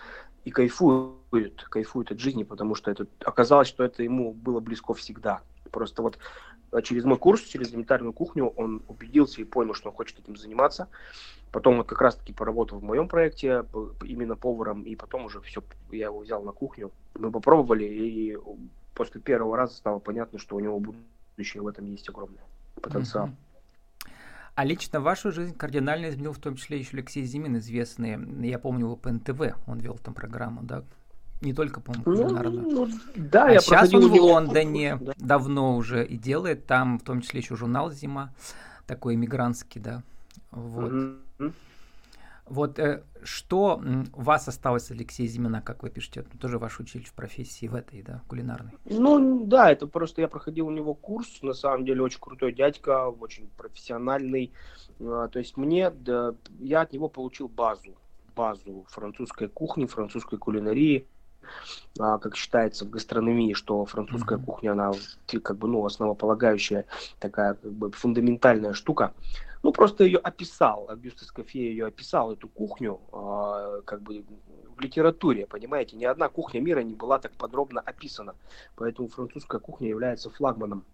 и 0.44 0.50
кайфует, 0.50 1.64
кайфует 1.64 2.12
от 2.12 2.20
жизни, 2.20 2.44
потому 2.44 2.74
что 2.74 2.90
это 2.90 3.06
оказалось, 3.24 3.68
что 3.68 3.84
это 3.84 4.02
ему 4.02 4.32
было 4.32 4.60
близко 4.60 4.94
всегда. 4.94 5.42
Просто 5.70 6.02
вот 6.02 6.18
э, 6.72 6.82
через 6.82 7.04
мой 7.04 7.18
курс, 7.18 7.42
через 7.42 7.70
элементарную 7.70 8.12
кухню, 8.12 8.48
он 8.56 8.82
убедился 8.88 9.40
и 9.40 9.44
понял, 9.44 9.74
что 9.74 9.90
он 9.90 9.94
хочет 9.94 10.18
этим 10.18 10.36
заниматься. 10.36 10.88
Потом 11.52 11.78
вот 11.78 11.86
как 11.86 12.00
раз-таки 12.00 12.32
поработал 12.32 12.78
в 12.78 12.82
моем 12.82 13.08
проекте 13.08 13.64
именно 14.04 14.36
поваром, 14.36 14.82
и 14.82 14.96
потом 14.96 15.24
уже 15.24 15.40
все, 15.40 15.62
я 15.90 16.06
его 16.06 16.20
взял 16.20 16.42
на 16.42 16.52
кухню. 16.52 16.90
Мы 17.14 17.30
попробовали, 17.30 17.84
и 17.84 18.36
после 18.94 19.20
первого 19.20 19.56
раза 19.56 19.74
стало 19.74 19.98
понятно, 19.98 20.38
что 20.38 20.56
у 20.56 20.60
него 20.60 20.80
будущее 20.80 21.62
в 21.62 21.68
этом 21.68 21.86
есть 21.86 22.08
огромное 22.08 22.42
потенциал. 22.80 23.30
А 24.54 24.64
лично 24.64 25.00
вашу 25.00 25.32
жизнь 25.32 25.54
кардинально 25.54 26.08
изменил 26.08 26.32
в 26.32 26.38
том 26.38 26.56
числе 26.56 26.78
еще 26.78 26.96
Алексей 26.96 27.24
Зимин, 27.24 27.58
известный, 27.58 28.18
я 28.48 28.58
помню 28.58 28.86
его 28.86 28.96
по 28.96 29.10
НТВ, 29.10 29.54
он 29.66 29.78
вел 29.80 29.98
там 29.98 30.14
программу, 30.14 30.62
да, 30.62 30.82
не 31.40 31.52
только, 31.52 31.80
по-моему, 31.80 32.04
ну, 32.06 32.50
ну, 32.50 32.88
да, 33.14 33.46
а 33.46 33.52
я 33.52 33.60
сейчас 33.60 33.92
он 33.92 34.08
в 34.08 34.14
Лондоне 34.14 34.96
да. 35.00 35.12
давно 35.16 35.76
уже 35.76 36.06
и 36.06 36.16
делает, 36.16 36.66
там 36.66 36.98
в 36.98 37.02
том 37.02 37.20
числе 37.20 37.40
еще 37.40 37.56
журнал 37.56 37.90
«Зима», 37.90 38.32
такой 38.86 39.14
иммигрантский, 39.14 39.80
да. 39.80 40.02
Вот. 40.50 40.92
Вот 42.46 42.78
э, 42.78 43.02
что 43.24 43.82
у 44.14 44.22
вас 44.22 44.46
осталось, 44.46 44.92
Алексей 44.92 45.26
Зимина, 45.26 45.60
как 45.60 45.82
вы 45.82 45.90
пишете, 45.90 46.24
тоже 46.40 46.58
ваш 46.58 46.78
учитель 46.78 47.04
в 47.04 47.12
профессии 47.12 47.66
в 47.66 47.74
этой, 47.74 48.02
да, 48.02 48.22
кулинарной? 48.28 48.72
Ну, 48.84 49.44
да, 49.46 49.72
это 49.72 49.88
просто 49.88 50.20
я 50.20 50.28
проходил 50.28 50.68
у 50.68 50.70
него 50.70 50.94
курс, 50.94 51.42
на 51.42 51.54
самом 51.54 51.84
деле 51.84 52.02
очень 52.02 52.20
крутой 52.20 52.52
дядька, 52.52 53.08
очень 53.08 53.48
профессиональный. 53.56 54.52
А, 55.00 55.26
то 55.26 55.40
есть 55.40 55.56
мне, 55.56 55.90
да, 55.90 56.36
я 56.60 56.82
от 56.82 56.92
него 56.92 57.08
получил 57.08 57.48
базу, 57.48 57.96
базу 58.36 58.86
французской 58.90 59.48
кухни, 59.48 59.86
французской 59.86 60.38
кулинарии. 60.38 61.08
А, 61.98 62.18
как 62.18 62.36
считается 62.36 62.84
в 62.84 62.90
гастрономии, 62.90 63.52
что 63.54 63.84
французская 63.84 64.38
mm-hmm. 64.38 64.44
кухня, 64.44 64.72
она 64.72 64.92
как 65.42 65.56
бы, 65.56 65.68
ну, 65.68 65.84
основополагающая 65.84 66.84
такая 67.18 67.54
как 67.54 67.72
бы 67.72 67.90
фундаментальная 67.92 68.72
штука. 68.72 69.14
Ну, 69.62 69.72
просто 69.72 70.04
ее 70.04 70.18
описал, 70.18 70.86
Агюст 70.88 71.22
Эскофье 71.22 71.68
ее 71.68 71.86
описал, 71.86 72.32
эту 72.32 72.48
кухню, 72.48 73.00
э, 73.12 73.82
как 73.84 74.02
бы 74.02 74.24
в 74.76 74.80
литературе, 74.80 75.46
понимаете, 75.46 75.96
ни 75.96 76.04
одна 76.04 76.28
кухня 76.28 76.60
мира 76.60 76.80
не 76.80 76.94
была 76.94 77.18
так 77.18 77.32
подробно 77.32 77.80
описана. 77.80 78.34
Поэтому 78.76 79.08
французская 79.08 79.58
кухня 79.58 79.88
является 79.88 80.30
флагманом 80.30 80.84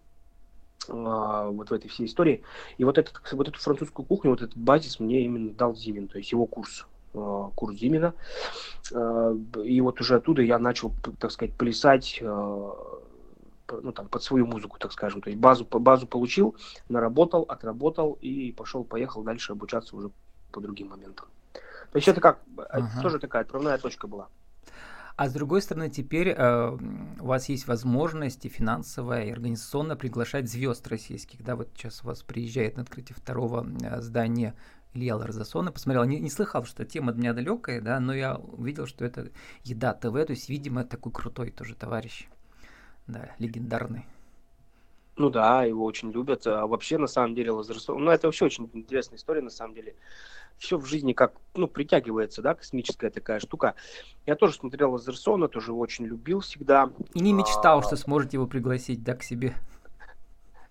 э, 0.87 0.91
вот 0.93 1.69
в 1.69 1.73
этой 1.73 1.89
всей 1.89 2.07
истории. 2.07 2.43
И 2.77 2.83
вот, 2.83 2.97
этот, 2.97 3.21
вот 3.33 3.47
эту 3.47 3.59
французскую 3.59 4.05
кухню, 4.05 4.31
вот 4.31 4.41
этот 4.41 4.57
базис 4.57 4.99
мне 4.99 5.23
именно 5.23 5.51
дал 5.51 5.75
Зимин, 5.75 6.07
то 6.07 6.17
есть 6.17 6.31
его 6.31 6.45
курс 6.45 6.87
э, 7.13 7.49
курс 7.55 7.75
Зимина. 7.75 8.13
Э, 8.91 9.35
и 9.63 9.81
вот 9.81 10.01
уже 10.01 10.15
оттуда 10.15 10.41
я 10.41 10.59
начал, 10.59 10.93
так 11.19 11.31
сказать, 11.31 11.53
плясать 11.55 12.19
э, 12.21 12.71
ну, 13.81 13.91
там, 13.91 14.07
под 14.07 14.23
свою 14.23 14.45
музыку, 14.45 14.77
так 14.79 14.91
скажем. 14.91 15.21
То 15.21 15.29
есть 15.29 15.39
базу, 15.39 15.65
базу 15.65 16.07
получил, 16.07 16.55
наработал, 16.89 17.43
отработал 17.43 18.17
и 18.21 18.51
пошел, 18.51 18.83
поехал 18.83 19.23
дальше 19.23 19.53
обучаться 19.53 19.95
уже 19.95 20.11
по 20.51 20.61
другим 20.61 20.89
моментам. 20.89 21.27
То 21.91 21.97
есть 21.97 22.07
это 22.07 22.21
как, 22.21 22.39
ага. 22.69 23.01
тоже 23.01 23.19
такая 23.19 23.43
отправная 23.43 23.77
точка 23.77 24.07
была. 24.07 24.27
А 25.15 25.29
с 25.29 25.33
другой 25.33 25.61
стороны, 25.61 25.91
теперь 25.91 26.29
э, 26.29 26.77
у 27.19 27.25
вас 27.25 27.47
есть 27.47 27.67
возможность 27.67 28.45
и 28.45 28.49
финансовая, 28.49 29.25
и 29.25 29.31
организационно 29.31 29.95
приглашать 29.95 30.49
звезд 30.49 30.87
российских. 30.87 31.43
Да, 31.43 31.55
вот 31.55 31.69
сейчас 31.75 32.03
у 32.03 32.07
вас 32.07 32.23
приезжает 32.23 32.77
на 32.77 32.81
открытие 32.81 33.15
второго 33.15 33.67
э, 33.83 34.01
здания 34.01 34.55
Илья 34.93 35.15
Ларзасона. 35.15 35.71
Посмотрел, 35.71 36.03
не, 36.05 36.19
не 36.19 36.29
слыхал, 36.29 36.65
что 36.65 36.85
тема 36.85 37.11
от 37.11 37.17
меня 37.17 37.33
далекая, 37.33 37.81
да, 37.81 37.99
но 37.99 38.13
я 38.13 38.35
увидел, 38.35 38.85
что 38.85 39.05
это 39.05 39.31
еда 39.63 39.93
ТВ, 39.93 40.13
то 40.13 40.31
есть, 40.31 40.49
видимо, 40.49 40.83
такой 40.83 41.11
крутой 41.11 41.51
тоже 41.51 41.75
товарищ 41.75 42.27
да, 43.07 43.31
легендарный. 43.39 44.05
Ну 45.15 45.29
да, 45.29 45.63
его 45.63 45.85
очень 45.85 46.11
любят. 46.11 46.47
А 46.47 46.65
вообще, 46.65 46.97
на 46.97 47.07
самом 47.07 47.35
деле, 47.35 47.51
Лазарсон, 47.51 48.03
ну 48.03 48.11
это 48.11 48.27
вообще 48.27 48.45
очень 48.45 48.69
интересная 48.73 49.17
история, 49.17 49.41
на 49.41 49.49
самом 49.49 49.75
деле. 49.75 49.95
Все 50.57 50.77
в 50.77 50.85
жизни 50.85 51.13
как, 51.13 51.33
ну, 51.55 51.67
притягивается, 51.67 52.41
да, 52.41 52.53
космическая 52.53 53.09
такая 53.09 53.39
штука. 53.39 53.73
Я 54.25 54.35
тоже 54.35 54.53
смотрел 54.53 54.91
Лазерсона, 54.91 55.47
тоже 55.47 55.71
его 55.71 55.79
очень 55.79 56.05
любил 56.05 56.39
всегда. 56.41 56.91
И 57.13 57.19
не 57.19 57.33
мечтал, 57.33 57.79
а... 57.79 57.83
что 57.83 57.95
сможете 57.95 58.37
его 58.37 58.47
пригласить, 58.47 59.03
да, 59.03 59.15
к 59.15 59.23
себе. 59.23 59.55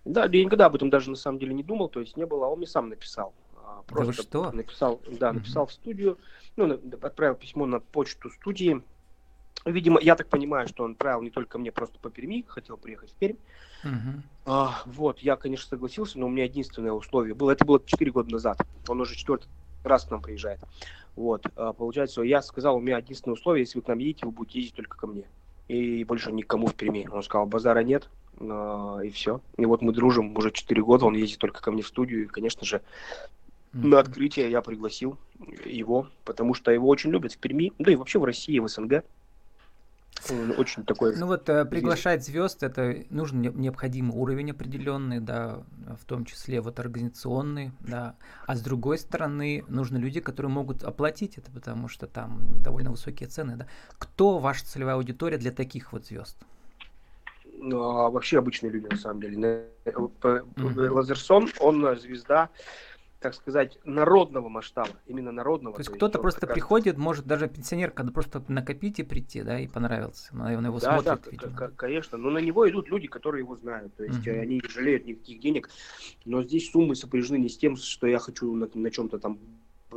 Да, 0.05 0.23
я 0.25 0.43
никогда 0.43 0.65
об 0.65 0.75
этом 0.75 0.89
даже 0.89 1.09
на 1.09 1.15
самом 1.15 1.37
деле 1.37 1.53
не 1.53 1.63
думал, 1.63 1.89
то 1.89 1.99
есть 1.99 2.17
не 2.17 2.25
было, 2.25 2.45
а 2.45 2.49
он 2.49 2.59
мне 2.59 2.67
сам 2.67 2.89
написал. 2.89 3.33
Просто 3.87 4.05
да 4.05 4.05
вы 4.05 4.13
что? 4.13 4.51
Написал, 4.51 5.01
да, 5.19 5.33
написал 5.33 5.65
mm-hmm. 5.65 5.69
в 5.69 5.73
студию, 5.73 6.17
ну, 6.55 6.79
отправил 7.01 7.35
письмо 7.35 7.65
на 7.65 7.79
почту 7.79 8.29
студии, 8.29 8.81
Видимо, 9.65 9.99
я 10.01 10.15
так 10.15 10.27
понимаю, 10.27 10.67
что 10.67 10.83
он 10.83 10.91
отправил 10.91 11.21
не 11.21 11.29
только 11.29 11.57
мне, 11.57 11.71
просто 11.71 11.97
по 11.99 12.09
Перми, 12.09 12.43
хотел 12.47 12.75
приехать 12.75 13.11
в 13.11 13.15
Пермь. 13.15 13.37
Uh-huh. 13.83 14.21
А, 14.45 14.81
вот, 14.85 15.19
я, 15.19 15.35
конечно, 15.35 15.67
согласился, 15.69 16.19
но 16.19 16.27
у 16.27 16.29
меня 16.29 16.45
единственное 16.45 16.91
условие 16.91 17.33
было, 17.33 17.51
это 17.51 17.63
было 17.63 17.81
4 17.83 18.11
года 18.11 18.31
назад, 18.31 18.57
он 18.87 19.01
уже 19.01 19.15
четвертый 19.15 19.47
раз 19.83 20.05
к 20.05 20.11
нам 20.11 20.21
приезжает. 20.21 20.59
Вот, 21.15 21.45
а, 21.55 21.71
получается, 21.73 22.21
я 22.23 22.41
сказал, 22.41 22.77
у 22.77 22.81
меня 22.81 22.97
единственное 22.97 23.35
условие, 23.35 23.63
если 23.63 23.77
вы 23.77 23.83
к 23.83 23.87
нам 23.87 23.99
едете, 23.99 24.25
вы 24.25 24.31
будете 24.31 24.59
ездить 24.59 24.75
только 24.75 24.97
ко 24.97 25.07
мне. 25.07 25.25
И 25.69 26.03
больше 26.03 26.31
никому 26.33 26.67
в 26.67 26.75
Перми. 26.75 27.07
Он 27.09 27.23
сказал, 27.23 27.45
базара 27.45 27.83
нет, 27.83 28.09
а, 28.39 28.99
и 28.99 29.09
все. 29.09 29.39
И 29.57 29.65
вот 29.65 29.81
мы 29.81 29.93
дружим 29.93 30.35
уже 30.37 30.51
4 30.51 30.81
года, 30.81 31.05
он 31.05 31.15
ездит 31.15 31.39
только 31.39 31.61
ко 31.61 31.71
мне 31.71 31.83
в 31.83 31.87
студию, 31.87 32.23
и, 32.23 32.27
конечно 32.27 32.65
же, 32.65 32.81
mm-hmm. 33.73 33.87
на 33.87 33.99
открытие 33.99 34.49
я 34.49 34.61
пригласил 34.61 35.17
его, 35.65 36.07
потому 36.25 36.53
что 36.53 36.71
его 36.71 36.87
очень 36.87 37.11
любят 37.11 37.33
в 37.33 37.37
Перми, 37.37 37.73
да 37.79 37.91
и 37.91 37.95
вообще 37.95 38.19
в 38.19 38.23
России, 38.23 38.59
в 38.59 38.67
СНГ 38.67 39.03
очень 40.57 40.83
такой. 40.85 41.15
Ну 41.17 41.27
вот 41.27 41.49
э, 41.49 41.65
приглашать 41.65 42.23
звезд 42.23 42.63
это 42.63 43.03
нужен 43.09 43.41
необходимый 43.41 44.15
уровень 44.15 44.51
определенный, 44.51 45.19
да, 45.19 45.63
в 45.99 46.05
том 46.05 46.25
числе 46.25 46.61
вот 46.61 46.79
организационный, 46.79 47.71
да. 47.81 48.15
А 48.45 48.55
с 48.55 48.61
другой 48.61 48.97
стороны 48.97 49.65
нужны 49.67 49.97
люди, 49.97 50.21
которые 50.21 50.51
могут 50.51 50.83
оплатить 50.83 51.37
это, 51.37 51.51
потому 51.51 51.87
что 51.87 52.07
там 52.07 52.41
довольно 52.61 52.91
высокие 52.91 53.27
цены, 53.27 53.55
да. 53.57 53.67
Кто 53.97 54.39
ваша 54.39 54.65
целевая 54.65 54.95
аудитория 54.95 55.37
для 55.37 55.51
таких 55.51 55.91
вот 55.91 56.05
звезд? 56.05 56.37
Ну, 57.57 57.81
а 57.81 58.09
вообще 58.09 58.39
обычные 58.39 58.71
люди 58.71 58.87
на 58.87 58.97
самом 58.97 59.21
деле. 59.21 59.67
Mm-hmm. 59.85 60.89
Лазерсон, 60.89 61.49
он 61.59 61.97
звезда 61.97 62.49
так 63.23 63.33
сказать, 63.33 63.79
народного 63.85 64.49
масштаба, 64.49 64.89
именно 65.07 65.31
народного. 65.31 65.75
То 65.75 65.79
есть 65.79 65.89
кто-то 65.89 66.19
просто 66.19 66.41
кажется. 66.41 66.53
приходит, 66.53 66.97
может 66.97 67.25
даже 67.25 67.47
пенсионер, 67.47 67.89
когда 67.91 68.11
просто 68.11 68.43
накопить 68.49 68.99
и 68.99 69.03
прийти, 69.03 69.41
да, 69.41 69.59
и 69.59 69.67
понравился, 69.67 70.29
он 70.33 70.65
его 70.65 70.79
да, 70.79 70.99
смотрит, 70.99 71.23
да, 71.23 71.31
видимо. 71.31 71.71
конечно, 71.75 72.17
но 72.17 72.29
на 72.29 72.39
него 72.39 72.69
идут 72.69 72.89
люди, 72.89 73.07
которые 73.07 73.43
его 73.43 73.55
знают, 73.55 73.95
то 73.95 74.03
есть 74.03 74.27
uh-huh. 74.27 74.41
они 74.41 74.55
не 74.55 74.69
жалеют 74.69 75.05
никаких 75.05 75.39
денег, 75.39 75.69
но 76.25 76.43
здесь 76.43 76.69
суммы 76.69 76.95
сопряжены 76.95 77.37
не 77.37 77.47
с 77.47 77.57
тем, 77.57 77.77
что 77.77 78.07
я 78.07 78.19
хочу 78.19 78.53
на, 78.53 78.69
на 78.73 78.91
чем-то 78.91 79.17
там 79.19 79.39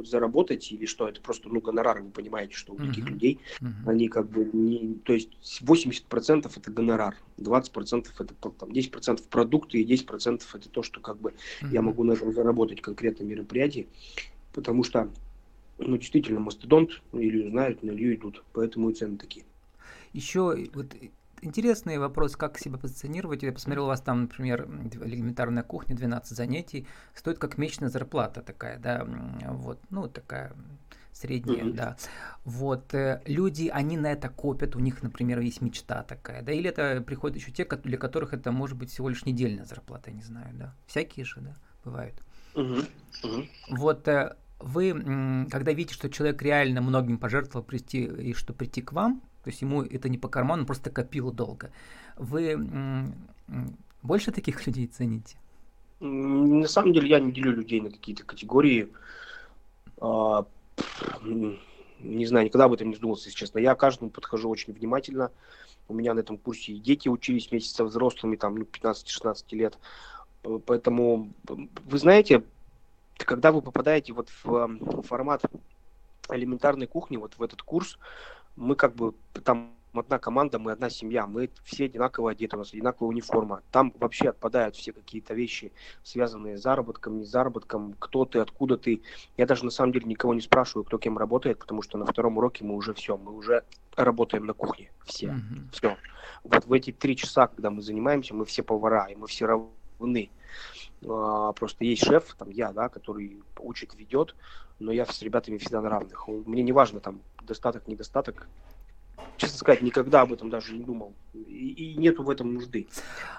заработать 0.05 0.71
или 0.73 0.87
что, 0.87 1.09
это 1.09 1.21
просто, 1.21 1.49
ну, 1.49 1.61
гонорары, 1.61 2.03
вы 2.03 2.11
понимаете, 2.11 2.55
что 2.55 2.75
у 2.75 2.77
таких 2.77 3.05
uh-huh. 3.05 3.11
людей, 3.11 3.41
uh-huh. 3.61 3.91
они 3.91 4.09
как 4.09 4.29
бы 4.29 4.49
не, 4.53 4.95
то 5.05 5.13
есть 5.13 5.31
80% 5.63 6.51
это 6.55 6.71
гонорар, 6.71 7.17
20% 7.39 8.07
это 8.19 8.35
там 8.35 8.71
10% 8.71 9.29
продукты 9.29 9.81
и 9.81 9.87
10% 9.87 10.43
это 10.55 10.69
то, 10.69 10.83
что 10.83 11.01
как 11.01 11.19
бы 11.19 11.31
uh-huh. 11.31 11.73
я 11.73 11.83
могу 11.83 12.05
на 12.05 12.13
этом 12.13 12.33
заработать 12.33 12.81
конкретно 12.81 13.25
мероприятие, 13.25 13.87
потому 14.53 14.85
что, 14.85 15.11
ну, 15.79 15.97
действительно, 15.97 16.41
мастодонт, 16.41 17.03
или 17.13 17.49
знают, 17.49 17.83
на 17.83 17.91
Илью 17.91 18.15
идут, 18.15 18.43
поэтому 18.53 18.91
и 18.91 18.95
цены 18.95 19.17
такие. 19.19 19.45
Еще 20.13 20.69
вот 20.73 20.87
интересный 21.43 21.99
вопрос, 21.99 22.37
как 22.37 22.59
себя 22.59 22.79
позиционировать. 22.79 23.43
Я 23.43 23.53
посмотрел 23.53 23.85
у 23.85 23.89
вас 23.89 24.01
там, 24.01 24.23
например, 24.23 24.69
элементарная 25.05 25.63
кухня, 25.63 25.97
12 25.97 26.37
занятий, 26.37 26.87
стоит 27.15 27.39
как 27.39 27.59
месячная 27.59 27.89
зарплата 27.89 28.43
такая, 28.43 28.79
да, 28.79 29.07
вот, 29.49 29.81
ну, 29.91 30.09
такая 30.09 30.53
средняя, 31.13 31.65
mm-hmm. 31.65 31.73
да. 31.73 31.97
Вот, 32.45 32.95
э, 32.95 33.23
люди, 33.25 33.71
они 33.73 33.97
на 33.97 34.13
это 34.13 34.29
копят, 34.29 34.77
у 34.77 34.81
них, 34.81 35.03
например, 35.03 35.41
есть 35.41 35.63
мечта 35.63 36.03
такая, 36.03 36.43
да, 36.43 36.53
или 36.53 36.69
это 36.69 37.01
приходят 37.01 37.37
еще 37.37 37.51
те, 37.51 37.65
для 37.65 37.97
которых 37.97 38.35
это 38.35 38.53
может 38.53 38.77
быть 38.77 38.91
всего 38.91 39.09
лишь 39.09 39.25
недельная 39.25 39.65
зарплата, 39.65 40.11
я 40.11 40.17
не 40.17 40.23
знаю, 40.23 40.55
да, 40.55 40.75
всякие 40.87 41.25
же, 41.25 41.41
да, 41.41 41.55
бывают. 41.85 42.23
Mm-hmm. 42.55 42.89
Mm-hmm. 43.23 43.49
Вот, 43.71 44.09
э, 44.09 44.37
вы, 44.59 45.47
когда 45.51 45.73
видите, 45.73 45.95
что 45.95 46.09
человек 46.09 46.43
реально 46.43 46.81
многим 46.81 47.19
пожертвовал 47.19 47.65
прийти, 47.65 48.05
и 48.05 48.33
что 48.33 48.53
прийти 48.53 48.83
к 48.83 48.93
вам, 48.93 49.23
то 49.47 49.51
есть 49.51 49.63
ему 49.63 49.85
это 49.85 50.09
не 50.09 50.19
по 50.19 50.27
карману, 50.27 50.63
он 50.63 50.67
просто 50.67 50.91
копил 50.91 51.31
долго. 51.31 51.71
Вы 52.17 52.59
больше 54.03 54.33
таких 54.33 54.67
людей 54.67 54.89
цените? 54.89 55.37
На 56.01 56.67
самом 56.67 56.93
деле 56.93 57.09
я 57.09 57.21
не 57.21 57.31
делю 57.31 57.53
людей 57.53 57.81
на 57.81 57.91
какие-то 57.91 58.25
категории. 58.25 58.89
А, 60.01 60.47
не 61.23 62.27
знаю, 62.27 62.47
никогда 62.47 62.65
об 62.65 62.73
этом 62.73 62.89
не 62.89 62.97
задумывался, 62.97 63.29
если 63.29 63.39
честно. 63.39 63.61
Я 63.61 63.77
каждому 63.77 64.11
подхожу 64.11 64.51
очень 64.51 64.73
внимательно. 64.73 65.31
У 65.87 65.95
меня 65.95 66.13
на 66.15 66.19
этом 66.19 66.39
курсе 66.39 66.73
и 66.73 66.81
дети 66.81 67.09
учились 67.09 67.49
вместе 67.49 67.73
со 67.73 67.85
взрослыми, 67.85 68.35
там, 68.35 68.57
ну, 68.57 68.65
15-16 68.65 69.45
лет. 69.53 69.79
Поэтому, 70.67 71.33
вы 71.47 71.99
знаете, 72.01 72.43
когда 73.17 73.53
вы 73.53 73.63
попадаете 73.63 74.13
вот 74.13 74.29
в 74.43 75.03
формат 75.05 75.43
элементарной 76.31 76.89
кухни, 76.89 77.17
вот 77.17 77.35
в 77.39 77.43
этот 77.45 77.63
курс, 77.63 77.97
мы 78.57 78.75
как 78.75 78.95
бы 78.95 79.15
там 79.45 79.73
одна 79.99 80.19
команда, 80.19 80.59
мы 80.59 80.73
одна 80.73 80.91
семья, 80.91 81.27
мы 81.27 81.51
все 81.65 81.87
одинаково 81.87 82.33
одеты, 82.33 82.57
у 82.57 82.59
нас 82.59 82.73
одинаковая 82.73 83.11
униформа. 83.11 83.63
Там 83.71 83.93
вообще 83.99 84.31
отпадают 84.31 84.77
все 84.77 84.93
какие-то 84.93 85.35
вещи, 85.35 85.73
связанные 86.03 86.59
с 86.59 86.63
заработком, 86.63 87.19
не 87.19 87.25
с 87.25 87.29
заработком, 87.29 87.95
кто 87.99 88.25
ты, 88.25 88.41
откуда 88.41 88.77
ты. 88.77 89.03
Я 89.37 89.47
даже 89.47 89.65
на 89.65 89.71
самом 89.71 89.93
деле 89.93 90.07
никого 90.07 90.35
не 90.35 90.41
спрашиваю, 90.41 90.85
кто 90.85 90.99
кем 90.99 91.19
работает, 91.19 91.59
потому 91.59 91.83
что 91.83 91.99
на 91.99 92.07
втором 92.07 92.39
уроке 92.39 92.65
мы 92.65 92.75
уже 92.75 92.95
все, 92.95 93.17
мы 93.17 93.33
уже 93.33 93.65
работаем 93.97 94.47
на 94.47 94.53
кухне, 94.53 94.91
все, 95.05 95.29
mm-hmm. 95.29 95.73
все. 95.73 95.97
Вот 96.45 96.67
в 96.67 96.73
эти 96.73 96.93
три 96.93 97.17
часа, 97.17 97.47
когда 97.47 97.71
мы 97.71 97.83
занимаемся, 97.83 98.35
мы 98.35 98.45
все 98.45 98.63
повара, 98.63 99.07
и 99.07 99.17
мы 99.17 99.27
все 99.27 99.47
равны. 99.47 100.31
А, 101.09 101.53
просто 101.53 101.85
есть 101.85 102.05
шеф, 102.05 102.35
там 102.39 102.51
я, 102.51 102.73
да, 102.73 102.89
который 102.89 103.43
учит, 103.59 103.95
ведет, 103.95 104.35
но 104.79 104.93
я 104.93 105.07
с 105.07 105.23
ребятами 105.23 105.59
всегда 105.59 105.81
на 105.81 105.91
равных. 105.91 106.29
Мне 106.29 106.63
не 106.63 106.73
важно 106.73 107.01
там 107.01 107.21
достаток, 107.43 107.87
недостаток. 107.87 108.49
честно 109.37 109.59
сказать, 109.59 109.83
никогда 109.83 110.23
об 110.23 110.33
этом 110.33 110.51
даже 110.51 110.73
не 110.73 110.85
думал. 110.85 111.15
И, 111.35 111.93
и 111.93 111.97
нету 111.97 112.23
в 112.23 112.31
этом 112.31 112.55
нужды. 112.55 112.89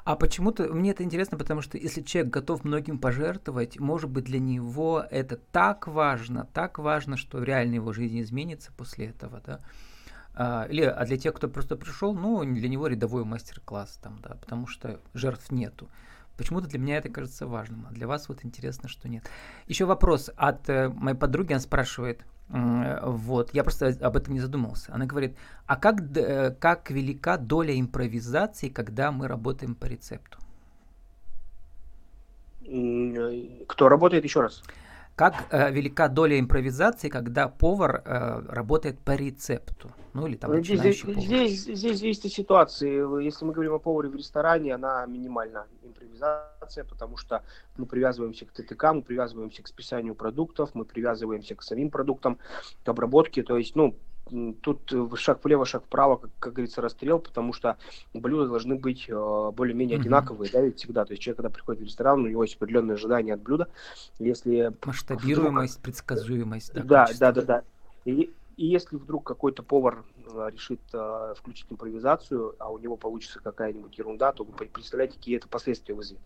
А 0.04 0.16
почему-то 0.16 0.64
мне 0.74 0.92
это 0.92 1.04
интересно, 1.04 1.38
потому 1.38 1.62
что 1.62 1.78
если 1.78 2.02
человек 2.02 2.32
готов 2.32 2.64
многим 2.64 3.00
пожертвовать, 3.00 3.80
может 3.80 4.10
быть, 4.10 4.26
для 4.26 4.40
него 4.40 5.04
это 5.10 5.38
так 5.38 5.88
важно, 5.88 6.48
так 6.54 6.80
важно, 6.80 7.18
что 7.18 7.42
реально 7.42 7.76
его 7.76 7.94
жизнь 7.94 8.22
изменится 8.22 8.72
после 8.76 9.08
этого, 9.08 9.42
да? 9.46 9.62
А, 10.40 10.68
или, 10.70 10.84
а 10.84 11.04
для 11.06 11.18
тех, 11.18 11.34
кто 11.34 11.48
просто 11.48 11.76
пришел, 11.76 12.14
ну, 12.14 12.44
для 12.44 12.70
него 12.70 12.86
рядовой 12.88 13.26
мастер-класс 13.26 14.00
там, 14.02 14.20
да, 14.22 14.36
потому 14.36 14.68
что 14.68 15.00
жертв 15.16 15.52
нету. 15.52 15.90
Почему-то 16.38 16.68
для 16.68 16.80
меня 16.80 16.98
это 16.98 17.10
кажется 17.10 17.48
важным, 17.48 17.88
а 17.90 17.94
для 17.94 18.08
вас 18.08 18.30
вот 18.30 18.46
интересно, 18.46 18.88
что 18.88 19.10
нет. 19.10 19.24
Еще 19.66 19.86
вопрос 19.86 20.30
от 20.36 20.70
э, 20.70 20.90
моей 20.90 21.18
подруги, 21.18 21.54
она 21.54 21.60
спрашивает, 21.60 22.24
э, 22.50 23.00
вот, 23.04 23.54
я 23.54 23.64
просто 23.64 23.98
об 24.02 24.16
этом 24.16 24.36
не 24.36 24.40
задумывался. 24.40 24.94
Она 24.94 25.06
говорит, 25.06 25.36
а 25.66 25.76
как, 25.76 26.00
э, 26.16 26.52
как 26.52 26.92
велика 26.92 27.38
доля 27.38 27.78
импровизации, 27.80 28.70
когда 28.70 29.12
мы 29.12 29.28
работаем 29.28 29.74
по 29.74 29.86
рецепту? 29.86 30.38
Кто 33.68 33.90
работает 33.90 34.24
еще 34.24 34.42
раз? 34.42 34.64
Как 35.18 35.48
э, 35.50 35.72
велика 35.72 36.10
доля 36.10 36.40
импровизации, 36.40 37.10
когда 37.10 37.48
повар 37.48 38.04
э, 38.06 38.42
работает 38.50 39.00
по 39.00 39.16
рецепту? 39.16 39.90
Ну 40.14 40.28
или 40.28 40.36
там 40.36 40.52
ну, 40.52 40.64
здесь, 40.64 41.02
повар. 41.02 41.20
здесь, 41.20 41.64
здесь 41.64 42.00
зависит 42.00 42.26
от 42.26 42.32
ситуации. 42.32 43.24
Если 43.26 43.44
мы 43.44 43.52
говорим 43.52 43.74
о 43.74 43.80
поваре 43.80 44.10
в 44.10 44.16
ресторане, 44.16 44.76
она 44.76 45.04
минимальна 45.08 45.66
импровизация, 45.82 46.84
потому 46.84 47.18
что 47.18 47.42
мы 47.78 47.88
привязываемся 47.88 48.46
к 48.46 48.52
ТТК, 48.52 48.94
мы 48.94 49.02
привязываемся 49.02 49.64
к 49.64 49.68
списанию 49.68 50.14
продуктов, 50.14 50.76
мы 50.76 50.86
привязываемся 50.86 51.56
к 51.56 51.64
самим 51.64 51.90
продуктам, 51.90 52.38
к 52.84 52.88
обработке. 52.88 53.42
То 53.42 53.58
есть, 53.58 53.76
ну, 53.76 53.96
тут 54.62 54.92
э, 54.92 55.08
шаг 55.16 55.44
влево, 55.44 55.66
шаг 55.66 55.84
вправо, 55.86 56.18
как, 56.18 56.32
как 56.40 56.54
говорится, 56.54 56.82
расстрел, 56.82 57.20
потому 57.20 57.54
что 57.54 57.78
блюда 58.14 58.48
должны 58.48 58.76
быть 58.76 59.06
э, 59.08 59.52
более-менее 59.54 59.98
mm-hmm. 59.98 60.02
одинаковые, 60.02 60.52
да, 60.52 60.62
ведь 60.62 60.78
всегда. 60.78 61.06
То 61.06 61.14
есть 61.14 61.24
человек, 61.24 61.38
когда 61.38 61.50
приходит 61.50 61.82
в 61.82 61.86
ресторан, 61.86 62.24
у 62.24 62.28
него 62.28 62.44
есть 62.44 62.56
определенные 62.56 62.96
ожидания 62.96 63.34
от 63.34 63.42
блюда. 63.42 63.68
Если 64.20 64.74
Масштабируемость, 64.86 65.74
вдруг... 65.74 65.84
предсказуемость. 65.84 66.74
Да, 66.74 66.84
да, 66.84 67.08
да, 67.20 67.32
да, 67.32 67.42
да. 67.42 67.64
И, 68.06 68.32
и 68.58 68.66
если 68.66 68.96
вдруг 68.96 69.24
какой-то 69.24 69.62
повар 69.62 70.04
э, 70.26 70.50
решит 70.52 70.82
э, 70.92 71.34
включить 71.38 71.68
импровизацию, 71.70 72.56
а 72.58 72.72
у 72.72 72.80
него 72.80 72.98
получится 72.98 73.40
какая-нибудь 73.40 73.96
ерунда, 73.98 74.32
то 74.32 74.44
вы 74.44 74.52
представляете, 74.52 75.14
какие 75.14 75.38
это 75.38 75.48
последствия 75.48 75.94
вызовет. 75.94 76.22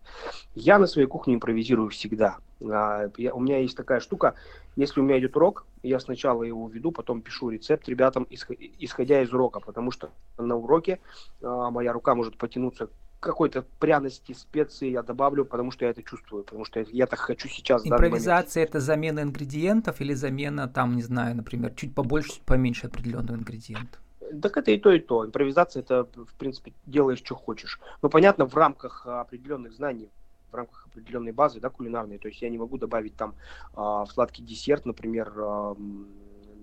Я 0.54 0.78
на 0.78 0.86
своей 0.86 1.06
кухне 1.06 1.34
импровизирую 1.34 1.90
всегда. 1.90 2.38
Э, 2.60 3.10
я, 3.18 3.34
у 3.34 3.40
меня 3.40 3.58
есть 3.58 3.76
такая 3.76 4.00
штука, 4.00 4.34
если 4.76 5.00
у 5.00 5.02
меня 5.02 5.18
идет 5.18 5.36
урок, 5.36 5.66
я 5.82 6.00
сначала 6.00 6.42
его 6.42 6.66
веду, 6.68 6.90
потом 6.90 7.20
пишу 7.20 7.50
рецепт 7.50 7.86
ребятам, 7.88 8.26
исходя 8.30 9.22
из 9.22 9.32
урока, 9.32 9.60
потому 9.60 9.90
что 9.90 10.10
на 10.38 10.56
уроке 10.56 11.00
э, 11.42 11.68
моя 11.70 11.92
рука 11.92 12.14
может 12.14 12.38
потянуться 12.38 12.88
какой-то 13.22 13.62
пряности, 13.78 14.32
специи 14.32 14.90
я 14.90 15.02
добавлю, 15.02 15.44
потому 15.44 15.70
что 15.70 15.84
я 15.84 15.92
это 15.92 16.02
чувствую, 16.02 16.42
потому 16.42 16.64
что 16.64 16.80
я 16.80 17.06
так 17.06 17.20
хочу 17.20 17.48
сейчас. 17.48 17.86
Импровизация 17.86 18.64
это 18.64 18.80
замена 18.80 19.20
ингредиентов 19.20 20.00
или 20.00 20.12
замена 20.12 20.68
там, 20.68 20.96
не 20.96 21.02
знаю, 21.02 21.36
например, 21.36 21.72
чуть 21.74 21.94
побольше, 21.94 22.30
чуть 22.30 22.42
поменьше 22.42 22.88
определенного 22.88 23.36
ингредиента? 23.36 23.98
Так 24.42 24.56
это 24.56 24.72
и 24.72 24.78
то, 24.78 24.90
и 24.90 24.98
то. 24.98 25.24
Импровизация 25.24 25.82
это, 25.82 26.04
в 26.04 26.34
принципе, 26.38 26.72
делаешь, 26.86 27.18
что 27.18 27.34
хочешь. 27.34 27.80
Но 28.02 28.08
понятно, 28.08 28.44
в 28.46 28.54
рамках 28.54 29.06
определенных 29.06 29.72
знаний, 29.72 30.10
в 30.50 30.54
рамках 30.54 30.86
определенной 30.86 31.32
базы, 31.32 31.60
да, 31.60 31.70
кулинарной. 31.70 32.18
То 32.18 32.28
есть 32.28 32.42
я 32.42 32.50
не 32.50 32.58
могу 32.58 32.76
добавить 32.76 33.14
там 33.16 33.34
э, 33.74 33.76
в 33.76 34.08
сладкий 34.12 34.42
десерт, 34.42 34.84
например, 34.84 35.32
э, 35.36 35.74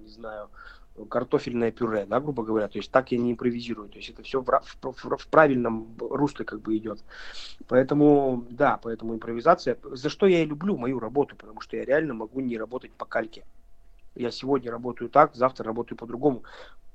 не 0.04 0.10
знаю, 0.10 0.50
картофельное 1.06 1.72
пюре, 1.72 2.06
да, 2.06 2.20
грубо 2.20 2.44
говоря. 2.44 2.68
То 2.68 2.78
есть 2.78 2.92
так 2.92 3.12
я 3.12 3.18
не 3.18 3.32
импровизирую. 3.32 3.90
То 3.90 3.98
есть 3.98 4.10
это 4.10 4.24
все 4.24 4.42
в, 4.42 4.46
в, 4.46 5.18
в, 5.18 5.28
правильном 5.28 5.96
русле 6.00 6.46
как 6.46 6.62
бы 6.62 6.76
идет. 6.78 7.04
Поэтому, 7.68 8.46
да, 8.50 8.80
поэтому 8.82 9.14
импровизация. 9.16 9.78
За 9.92 10.10
что 10.10 10.26
я 10.26 10.42
и 10.44 10.46
люблю 10.46 10.78
мою 10.78 11.00
работу, 11.00 11.36
потому 11.36 11.62
что 11.62 11.78
я 11.78 11.86
реально 11.86 12.14
могу 12.14 12.40
не 12.40 12.58
работать 12.58 12.92
по 12.92 13.06
кальке. 13.06 13.46
Я 14.16 14.32
сегодня 14.32 14.72
работаю 14.72 15.10
так, 15.10 15.36
завтра 15.36 15.66
работаю 15.66 15.98
по-другому. 15.98 16.44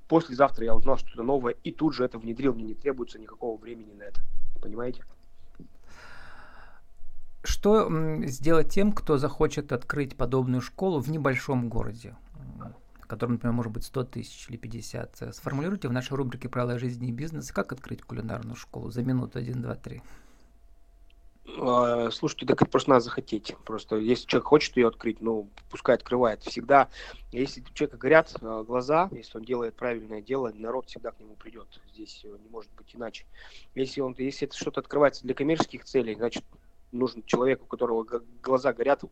Послезавтра 0.09 0.65
я 0.65 0.75
узнал 0.75 0.99
что-то 0.99 1.23
новое 1.23 1.55
и 1.65 1.73
тут 1.73 1.95
же 1.95 2.05
это 2.05 2.19
внедрил. 2.19 2.55
Мне 2.55 2.65
не 2.65 2.75
требуется 2.75 3.19
никакого 3.19 3.59
времени 3.59 3.95
на 3.95 4.03
это. 4.03 4.21
Понимаете? 4.61 5.05
Что 7.43 7.91
сделать 8.25 8.71
тем, 8.71 8.93
кто 8.93 9.19
захочет 9.19 9.73
открыть 9.73 10.17
подобную 10.17 10.63
школу 10.63 11.01
в 11.01 11.11
небольшом 11.11 11.69
городе? 11.69 12.17
Который, 13.07 13.33
например, 13.33 13.55
может 13.55 13.73
быть 13.73 13.85
100 13.85 14.05
тысяч 14.05 14.49
или 14.49 14.57
50. 14.57 15.23
Э, 15.23 15.33
сформулируйте 15.33 15.89
в 15.89 15.93
нашей 15.93 16.15
рубрике 16.15 16.49
«Правила 16.49 16.79
жизни 16.79 17.09
и 17.09 17.13
бизнеса», 17.13 17.53
как 17.53 17.73
открыть 17.73 18.03
кулинарную 18.03 18.57
школу 18.57 18.91
за 18.91 19.03
минуту 19.03 19.39
1, 19.39 19.63
2, 19.63 19.75
3. 19.77 20.03
Слушайте, 22.11 22.47
так 22.47 22.63
это 22.63 22.71
просто 22.71 22.91
надо 22.91 23.05
захотеть. 23.05 23.55
Просто 23.65 23.97
если 23.97 24.27
человек 24.27 24.47
хочет 24.47 24.77
ее 24.77 24.89
открыть, 24.89 25.21
ну, 25.21 25.51
пускай 25.71 25.95
открывает. 25.95 26.43
Всегда, 26.43 26.89
если 27.33 27.61
у 27.61 27.75
человека 27.75 27.99
горят 27.99 28.35
э, 28.41 28.65
глаза, 28.67 29.11
если 29.13 29.39
он 29.39 29.45
делает 29.45 29.75
правильное 29.77 30.23
дело, 30.23 30.51
народ 30.55 30.87
всегда 30.87 31.11
к 31.11 31.21
нему 31.21 31.35
придет. 31.35 31.69
Здесь 31.93 32.25
не 32.25 32.49
может 32.49 32.73
быть 32.73 32.95
иначе. 32.95 33.27
Если, 33.75 34.01
он, 34.01 34.15
если 34.19 34.49
это 34.49 34.57
что-то 34.57 34.81
открывается 34.81 35.23
для 35.23 35.35
коммерческих 35.35 35.85
целей, 35.85 36.15
значит, 36.15 36.45
нужен 36.93 37.23
человек, 37.25 37.63
у 37.63 37.67
которого 37.67 38.07
глаза 38.43 38.73
горят, 38.73 39.05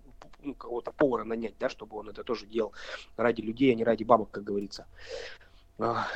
ну, 0.43 0.55
кого-то 0.55 0.93
повара 0.93 1.25
нанять, 1.25 1.55
да, 1.59 1.69
чтобы 1.69 1.97
он 1.97 2.09
это 2.09 2.25
тоже 2.25 2.47
делал 2.47 2.73
ради 3.17 3.41
людей, 3.41 3.73
а 3.73 3.75
не 3.75 3.85
ради 3.85 4.05
бабок, 4.05 4.31
как 4.31 4.45
говорится. 4.45 4.87
Да, 5.79 6.07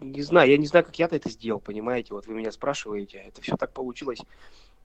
не 0.00 0.22
знаю, 0.22 0.50
я 0.50 0.58
не 0.58 0.66
знаю, 0.66 0.84
как 0.84 0.98
я-то 0.98 1.16
это 1.16 1.30
сделал, 1.30 1.60
понимаете, 1.60 2.14
вот 2.14 2.26
вы 2.26 2.34
меня 2.34 2.52
спрашиваете, 2.52 3.18
это 3.18 3.40
все 3.40 3.56
так 3.56 3.72
получилось, 3.72 4.20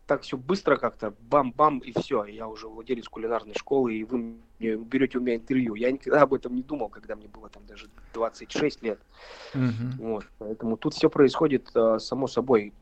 так 0.08 0.22
все 0.22 0.38
быстро 0.38 0.78
как-то, 0.78 1.14
бам-бам, 1.20 1.80
и 1.80 1.92
все, 2.00 2.26
я 2.26 2.48
уже 2.48 2.68
владелец 2.68 3.08
кулинарной 3.08 3.56
школы, 3.56 3.96
и 3.96 4.04
вы 4.04 4.36
берете 4.60 5.18
у 5.18 5.22
меня 5.22 5.36
интервью. 5.36 5.76
Я 5.76 5.92
никогда 5.92 6.22
об 6.22 6.34
этом 6.34 6.56
не 6.56 6.64
думал, 6.64 6.90
когда 6.90 7.16
мне 7.16 7.28
было 7.28 7.50
там 7.50 7.66
даже 7.66 7.90
26 8.14 8.84
лет. 8.84 9.00
Uh-huh. 9.54 9.72
Вот, 10.00 10.26
поэтому 10.38 10.78
тут 10.78 10.94
все 10.94 11.10
происходит 11.10 11.70
uh, 11.76 12.00
само 12.00 12.28
собой. 12.28 12.74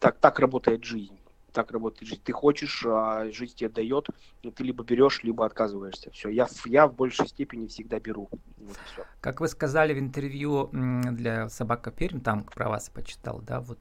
Так, 0.00 0.18
так 0.18 0.38
работает 0.38 0.84
жизнь 0.84 1.18
так 1.54 1.70
работает 1.70 2.08
жизнь. 2.08 2.20
Ты 2.22 2.32
хочешь, 2.32 2.84
а 2.86 3.30
жизнь 3.30 3.54
тебе 3.54 3.70
дает, 3.70 4.08
но 4.42 4.50
ты 4.50 4.64
либо 4.64 4.84
берешь, 4.84 5.22
либо 5.22 5.46
отказываешься. 5.46 6.10
Все, 6.10 6.28
я, 6.28 6.48
я 6.66 6.86
в 6.86 6.94
большей 6.94 7.28
степени 7.28 7.68
всегда 7.68 7.98
беру. 8.00 8.28
Вот 8.58 8.76
все. 8.92 9.04
Как 9.20 9.40
вы 9.40 9.48
сказали 9.48 9.94
в 9.94 9.98
интервью 9.98 10.68
для 10.72 11.48
Собака 11.48 11.90
Пермь, 11.90 12.20
там 12.20 12.44
про 12.44 12.68
вас 12.68 12.90
почитал, 12.90 13.40
да, 13.40 13.60
вот 13.60 13.78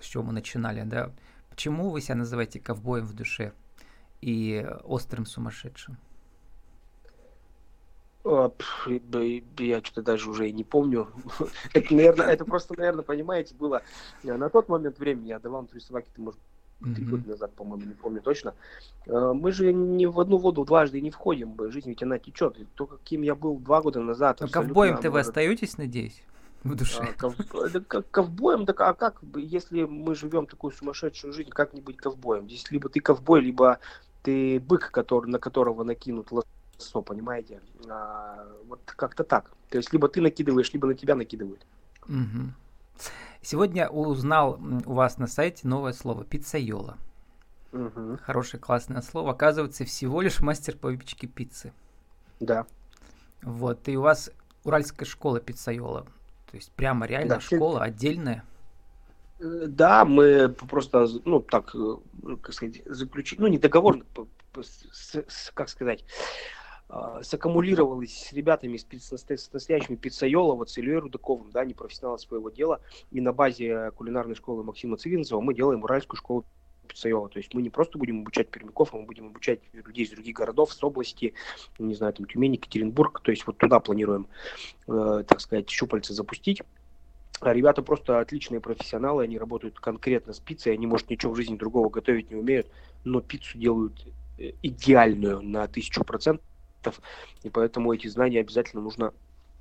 с 0.00 0.04
чего 0.04 0.22
мы 0.22 0.32
начинали, 0.32 0.82
да, 0.82 1.10
почему 1.50 1.90
вы 1.90 2.00
себя 2.00 2.14
называете 2.14 2.60
ковбоем 2.60 3.06
в 3.06 3.14
душе 3.14 3.52
и 4.20 4.66
острым 4.84 5.26
сумасшедшим? 5.26 5.98
А, 8.24 8.52
я 8.86 9.82
что-то 9.82 10.02
даже 10.02 10.28
уже 10.28 10.50
и 10.50 10.52
не 10.52 10.64
помню. 10.64 11.08
это, 11.72 11.94
наверное, 11.94 12.26
это 12.26 12.44
просто, 12.44 12.74
наверное, 12.76 13.02
понимаете, 13.02 13.54
было 13.54 13.82
на 14.22 14.50
тот 14.50 14.68
момент 14.68 14.98
времени, 14.98 15.28
я 15.28 15.38
давал 15.38 15.62
интервью 15.62 15.80
собаке, 15.80 16.10
ты, 16.14 16.20
может, 16.20 16.38
три 16.80 17.04
года 17.04 17.28
назад, 17.30 17.52
по-моему, 17.54 17.86
не 17.86 17.94
помню 17.94 18.20
точно. 18.20 18.54
Э, 19.06 19.32
мы 19.34 19.52
же 19.52 19.72
не 19.72 20.06
в 20.06 20.20
одну 20.20 20.38
воду 20.38 20.64
дважды 20.64 21.00
не 21.00 21.10
входим, 21.10 21.56
жизнь 21.70 21.88
ведь 21.88 22.02
она 22.02 22.18
течет. 22.18 22.56
То, 22.74 22.86
каким 22.86 23.22
я 23.22 23.34
был 23.34 23.58
два 23.58 23.82
года 23.82 24.00
назад. 24.00 24.40
Но 24.40 24.48
ковбоем-то 24.48 25.10
вы 25.10 25.20
остаетесь, 25.20 25.78
надеюсь? 25.78 26.22
в 26.64 26.74
душе. 26.74 27.00
А, 27.00 27.12
ков... 27.12 27.34
да, 27.72 27.80
как 27.80 28.10
ковбоем, 28.10 28.66
так 28.66 28.80
а 28.80 28.94
как, 28.94 29.20
если 29.36 29.84
мы 29.84 30.14
живем 30.14 30.46
такую 30.46 30.72
сумасшедшую 30.72 31.32
жизнь, 31.32 31.50
как 31.50 31.72
не 31.72 31.80
быть 31.80 31.96
ковбоем? 31.96 32.48
Здесь 32.48 32.70
либо 32.70 32.88
ты 32.88 33.00
ковбой, 33.00 33.40
либо 33.40 33.78
ты 34.22 34.60
бык, 34.60 34.90
который, 34.90 35.30
на 35.30 35.38
которого 35.38 35.84
накинут 35.84 36.32
лосо, 36.32 37.00
понимаете? 37.02 37.60
А, 37.88 38.46
вот 38.66 38.80
как-то 38.84 39.24
так. 39.24 39.52
То 39.70 39.78
есть 39.78 39.92
либо 39.92 40.08
ты 40.08 40.20
накидываешь, 40.20 40.72
либо 40.72 40.88
на 40.88 40.94
тебя 40.94 41.14
накидывают. 41.14 41.64
Угу. 42.08 42.52
Сегодня 43.42 43.88
узнал 43.88 44.60
у 44.86 44.94
вас 44.94 45.18
на 45.18 45.26
сайте 45.26 45.66
новое 45.66 45.92
слово 45.92 46.24
пиццайола. 46.24 46.98
Угу. 47.72 48.18
Хорошее, 48.22 48.60
классное 48.60 49.02
слово. 49.02 49.32
Оказывается, 49.32 49.84
всего 49.84 50.20
лишь 50.20 50.40
мастер 50.40 50.76
по 50.76 50.88
выпечке 50.88 51.26
пиццы. 51.26 51.72
Да. 52.40 52.66
Вот, 53.42 53.88
и 53.88 53.96
у 53.96 54.02
вас 54.02 54.30
уральская 54.64 55.06
школа 55.06 55.40
пиццайола. 55.40 56.06
То 56.50 56.56
есть 56.56 56.72
прямо 56.72 57.06
реально 57.06 57.36
да, 57.36 57.40
школа 57.40 57.82
отдельная. 57.82 58.44
Э, 59.38 59.66
да, 59.68 60.04
мы 60.04 60.48
просто, 60.48 61.06
ну, 61.24 61.40
так, 61.40 61.74
э, 61.74 61.96
как 62.42 62.54
сказать, 62.54 62.82
заключили, 62.86 63.40
ну, 63.40 63.46
не 63.46 63.58
договор, 63.58 64.04
как 65.54 65.68
сказать, 65.68 66.04
а, 66.88 67.22
саккумулировалась 67.22 68.28
с 68.28 68.32
ребятами, 68.32 68.78
с, 68.78 68.86
с, 68.86 69.52
настоящими 69.52 69.96
пиццайолова, 69.96 70.64
с 70.64 70.78
Ильей 70.78 70.96
Рудаковым, 70.96 71.50
да, 71.50 71.64
непрофессионалы 71.64 72.18
своего 72.18 72.48
дела, 72.48 72.80
и 73.10 73.20
на 73.20 73.32
базе 73.32 73.90
кулинарной 73.92 74.34
школы 74.34 74.64
Максима 74.64 74.96
Цивинцева 74.96 75.40
мы 75.40 75.54
делаем 75.54 75.82
уральскую 75.82 76.16
школу 76.16 76.44
Пиццайола. 76.88 77.28
То 77.28 77.38
есть 77.38 77.52
мы 77.52 77.60
не 77.60 77.70
просто 77.70 77.98
будем 77.98 78.22
обучать 78.22 78.48
пермяков, 78.48 78.94
а 78.94 78.96
мы 78.96 79.04
будем 79.04 79.26
обучать 79.26 79.60
людей 79.74 80.06
из 80.06 80.10
других 80.10 80.34
городов, 80.34 80.72
с 80.72 80.82
области, 80.82 81.34
не 81.78 81.94
знаю, 81.94 82.14
там 82.14 82.26
Тюмень, 82.26 82.54
Екатеринбург. 82.54 83.20
То 83.20 83.30
есть 83.30 83.46
вот 83.46 83.58
туда 83.58 83.78
планируем, 83.78 84.26
э, 84.86 85.24
так 85.28 85.40
сказать, 85.40 85.68
щупальца 85.68 86.14
запустить. 86.14 86.62
А 87.40 87.52
ребята 87.52 87.82
просто 87.82 88.18
отличные 88.18 88.60
профессионалы, 88.60 89.24
они 89.24 89.38
работают 89.38 89.78
конкретно 89.78 90.32
с 90.32 90.40
пиццей, 90.40 90.72
они, 90.72 90.86
может, 90.86 91.08
ничего 91.08 91.32
в 91.32 91.36
жизни 91.36 91.56
другого 91.56 91.88
готовить 91.88 92.30
не 92.30 92.36
умеют, 92.36 92.66
но 93.04 93.20
пиццу 93.20 93.58
делают 93.58 94.06
э, 94.38 94.52
идеальную 94.62 95.42
на 95.42 95.68
тысячу 95.68 96.02
процентов, 96.02 96.44
и 97.42 97.50
поэтому 97.50 97.92
эти 97.92 98.08
знания 98.08 98.40
обязательно 98.40 98.82
нужно 98.82 99.12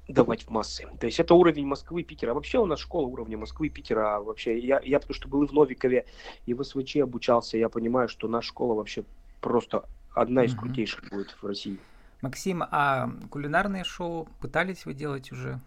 давать 0.08 0.44
в 0.44 0.50
массы. 0.50 0.88
То 1.00 1.06
есть 1.06 1.20
это 1.20 1.34
уровень 1.34 1.66
Москвы, 1.66 2.04
Питера. 2.04 2.32
А 2.32 2.34
вообще 2.34 2.60
у 2.60 2.66
нас 2.66 2.80
школа 2.80 3.08
уровня 3.08 3.38
Москвы, 3.38 3.70
Питера. 3.70 4.16
А 4.16 4.20
вообще 4.22 4.58
я, 4.58 4.80
я 4.84 5.00
потому 5.00 5.16
что 5.16 5.28
был 5.28 5.44
и 5.44 5.48
в 5.48 5.52
Новикове, 5.52 6.06
и 6.46 6.54
в 6.54 6.64
СВЧ 6.64 6.98
обучался, 6.98 7.58
я 7.58 7.70
понимаю, 7.70 8.08
что 8.08 8.28
наша 8.28 8.48
школа 8.48 8.76
вообще 8.76 9.04
просто 9.42 9.84
одна 10.14 10.46
из 10.46 10.54
mm-hmm. 10.54 10.60
крутейших 10.60 11.10
будет 11.10 11.36
в 11.42 11.46
России. 11.46 11.78
Максим, 12.22 12.64
а 12.64 13.12
кулинарные 13.30 13.84
шоу 13.84 14.28
пытались 14.40 14.86
вы 14.86 14.94
делать 14.94 15.32
уже 15.32 15.60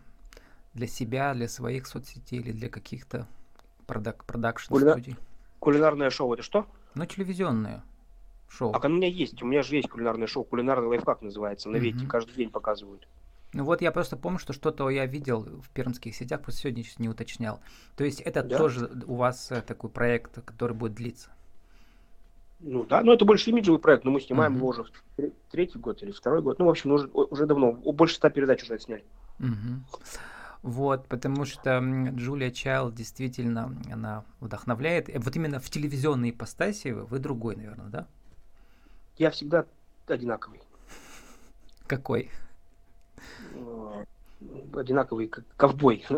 для 0.75 0.87
себя, 0.87 1.35
для 1.35 1.49
своих 1.49 1.87
соцсетей 1.87 2.41
или 2.41 2.53
для 2.53 2.69
каких-то 2.69 3.29
продак- 3.87 4.25
продакшн 4.25 4.73
Кулина... 4.73 4.93
студий? 4.93 5.17
Кулинарное 5.61 6.11
шоу 6.11 6.33
это 6.35 6.43
что? 6.43 6.67
Ну, 6.95 7.07
телевизионное 7.07 7.85
шоу. 8.51 8.73
А 8.75 8.87
у 8.87 8.89
меня 8.89 9.09
есть, 9.09 9.43
у 9.43 9.47
меня 9.47 9.63
же 9.63 9.77
есть 9.77 9.89
кулинарное 9.89 10.27
шоу, 10.27 10.45
кулинарный 10.45 10.89
лайфхак 10.89 11.23
называется, 11.23 11.69
на 11.69 11.77
Вете, 11.77 12.05
mm-hmm. 12.05 12.09
каждый 12.09 12.35
день 12.35 12.51
показывают. 12.51 13.07
Ну 13.53 13.65
вот 13.65 13.83
я 13.83 13.91
просто 13.91 14.17
помню, 14.17 14.39
что 14.39 14.53
что-то 14.53 14.89
я 14.91 15.07
видел 15.07 15.43
в 15.43 15.71
пермских 15.71 16.15
сетях, 16.15 16.43
просто 16.43 16.61
сегодня 16.63 16.85
не 16.99 17.09
уточнял. 17.09 17.61
То 17.97 18.05
есть 18.05 18.21
это 18.21 18.43
да? 18.43 18.59
тоже 18.59 18.91
у 19.07 19.17
вас 19.17 19.51
э, 19.51 19.61
такой 19.63 19.91
проект, 19.91 20.43
который 20.45 20.77
будет 20.77 20.95
длиться? 20.95 21.31
Ну 22.61 22.85
да, 22.85 23.03
но 23.03 23.15
это 23.15 23.25
больше 23.25 23.51
имиджевый 23.51 23.81
проект, 23.81 24.05
но 24.05 24.11
мы 24.11 24.21
снимаем 24.21 24.55
его 24.57 24.69
уже 24.69 24.85
третий 25.51 25.79
год 25.79 26.03
или 26.03 26.13
второй 26.13 26.43
год. 26.43 26.59
Ну, 26.59 26.67
в 26.67 26.69
общем, 26.69 26.93
уже, 26.93 27.09
уже 27.09 27.47
давно, 27.47 27.73
больше 27.73 28.15
ста 28.17 28.31
передач 28.31 28.63
уже 28.63 28.75
отсняли. 28.75 29.05
Uh-huh. 29.39 29.81
Вот, 30.63 31.09
потому 31.09 31.47
что 31.47 31.81
Джулия 31.81 32.51
Чайлд 32.51 32.95
действительно, 32.95 33.75
она 33.91 34.25
вдохновляет. 34.41 35.09
Э, 35.09 35.19
вот 35.19 35.35
именно 35.35 35.59
в 35.59 35.69
телевизионной 35.71 36.31
ипостаси 36.31 36.89
вы 36.89 37.19
другой, 37.19 37.57
наверное, 37.57 37.87
да? 37.87 38.07
Я 39.21 39.31
всегда 39.31 39.67
одинаковый. 40.07 40.63
Какой? 41.87 42.31
одинаковый 44.73 45.29
как 45.29 45.45
ковбой. 45.57 46.05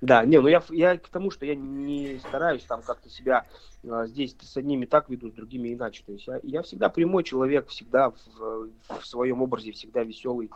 Да, 0.00 0.24
не, 0.24 0.40
ну 0.40 0.48
я, 0.48 0.62
я 0.70 0.96
к 0.96 1.08
тому, 1.08 1.30
что 1.30 1.44
я 1.44 1.54
не 1.54 2.18
стараюсь 2.20 2.62
там 2.62 2.80
как-то 2.80 3.10
себя 3.10 3.44
а, 3.86 4.06
здесь 4.06 4.34
с 4.40 4.56
одними 4.56 4.86
так 4.86 5.10
веду, 5.10 5.30
с 5.30 5.34
другими 5.34 5.74
иначе. 5.74 6.02
То 6.06 6.12
есть 6.12 6.26
я, 6.26 6.40
я 6.42 6.62
всегда 6.62 6.88
прямой 6.88 7.24
человек, 7.24 7.68
всегда 7.68 8.08
в, 8.08 8.70
в 8.88 9.04
своем 9.04 9.42
образе, 9.42 9.72
всегда 9.72 10.02
веселый. 10.02 10.48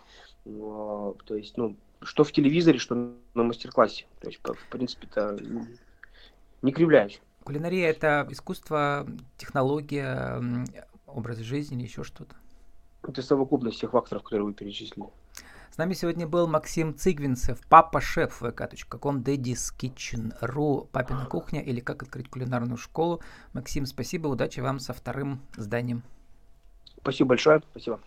А, 0.46 1.14
то 1.26 1.34
есть, 1.34 1.58
ну, 1.58 1.76
что 2.00 2.24
в 2.24 2.32
телевизоре, 2.32 2.78
что 2.78 2.94
на 3.34 3.42
мастер-классе. 3.42 4.06
То 4.20 4.28
есть, 4.28 4.40
в 4.42 4.68
принципе-то 4.70 5.38
не 6.62 6.72
кривляюсь. 6.72 7.20
Кулинария 7.44 7.90
это 7.90 8.26
искусство, 8.30 9.06
технология, 9.36 10.42
образ 11.06 11.38
жизни 11.38 11.76
или 11.76 11.84
еще 11.84 12.02
что-то? 12.02 12.34
Это 13.02 13.20
совокупность 13.20 13.76
всех 13.76 13.90
факторов, 13.90 14.22
которые 14.22 14.46
вы 14.46 14.54
перечислили. 14.54 15.06
С 15.70 15.76
нами 15.76 15.92
сегодня 15.92 16.26
был 16.26 16.46
Максим 16.46 16.96
Цигвинцев, 16.96 17.60
папа-шеф 17.68 18.40
vk.com, 18.40 19.22
Daddy's 19.22 19.74
Kitchen.ru, 19.76 20.88
папина 20.90 21.26
кухня 21.26 21.60
или 21.60 21.80
как 21.80 22.02
открыть 22.04 22.30
кулинарную 22.30 22.78
школу. 22.78 23.20
Максим, 23.52 23.84
спасибо, 23.84 24.28
удачи 24.28 24.60
вам 24.60 24.78
со 24.78 24.92
вторым 24.94 25.42
зданием. 25.56 26.02
Спасибо 27.00 27.30
большое, 27.30 27.60
спасибо. 27.72 28.00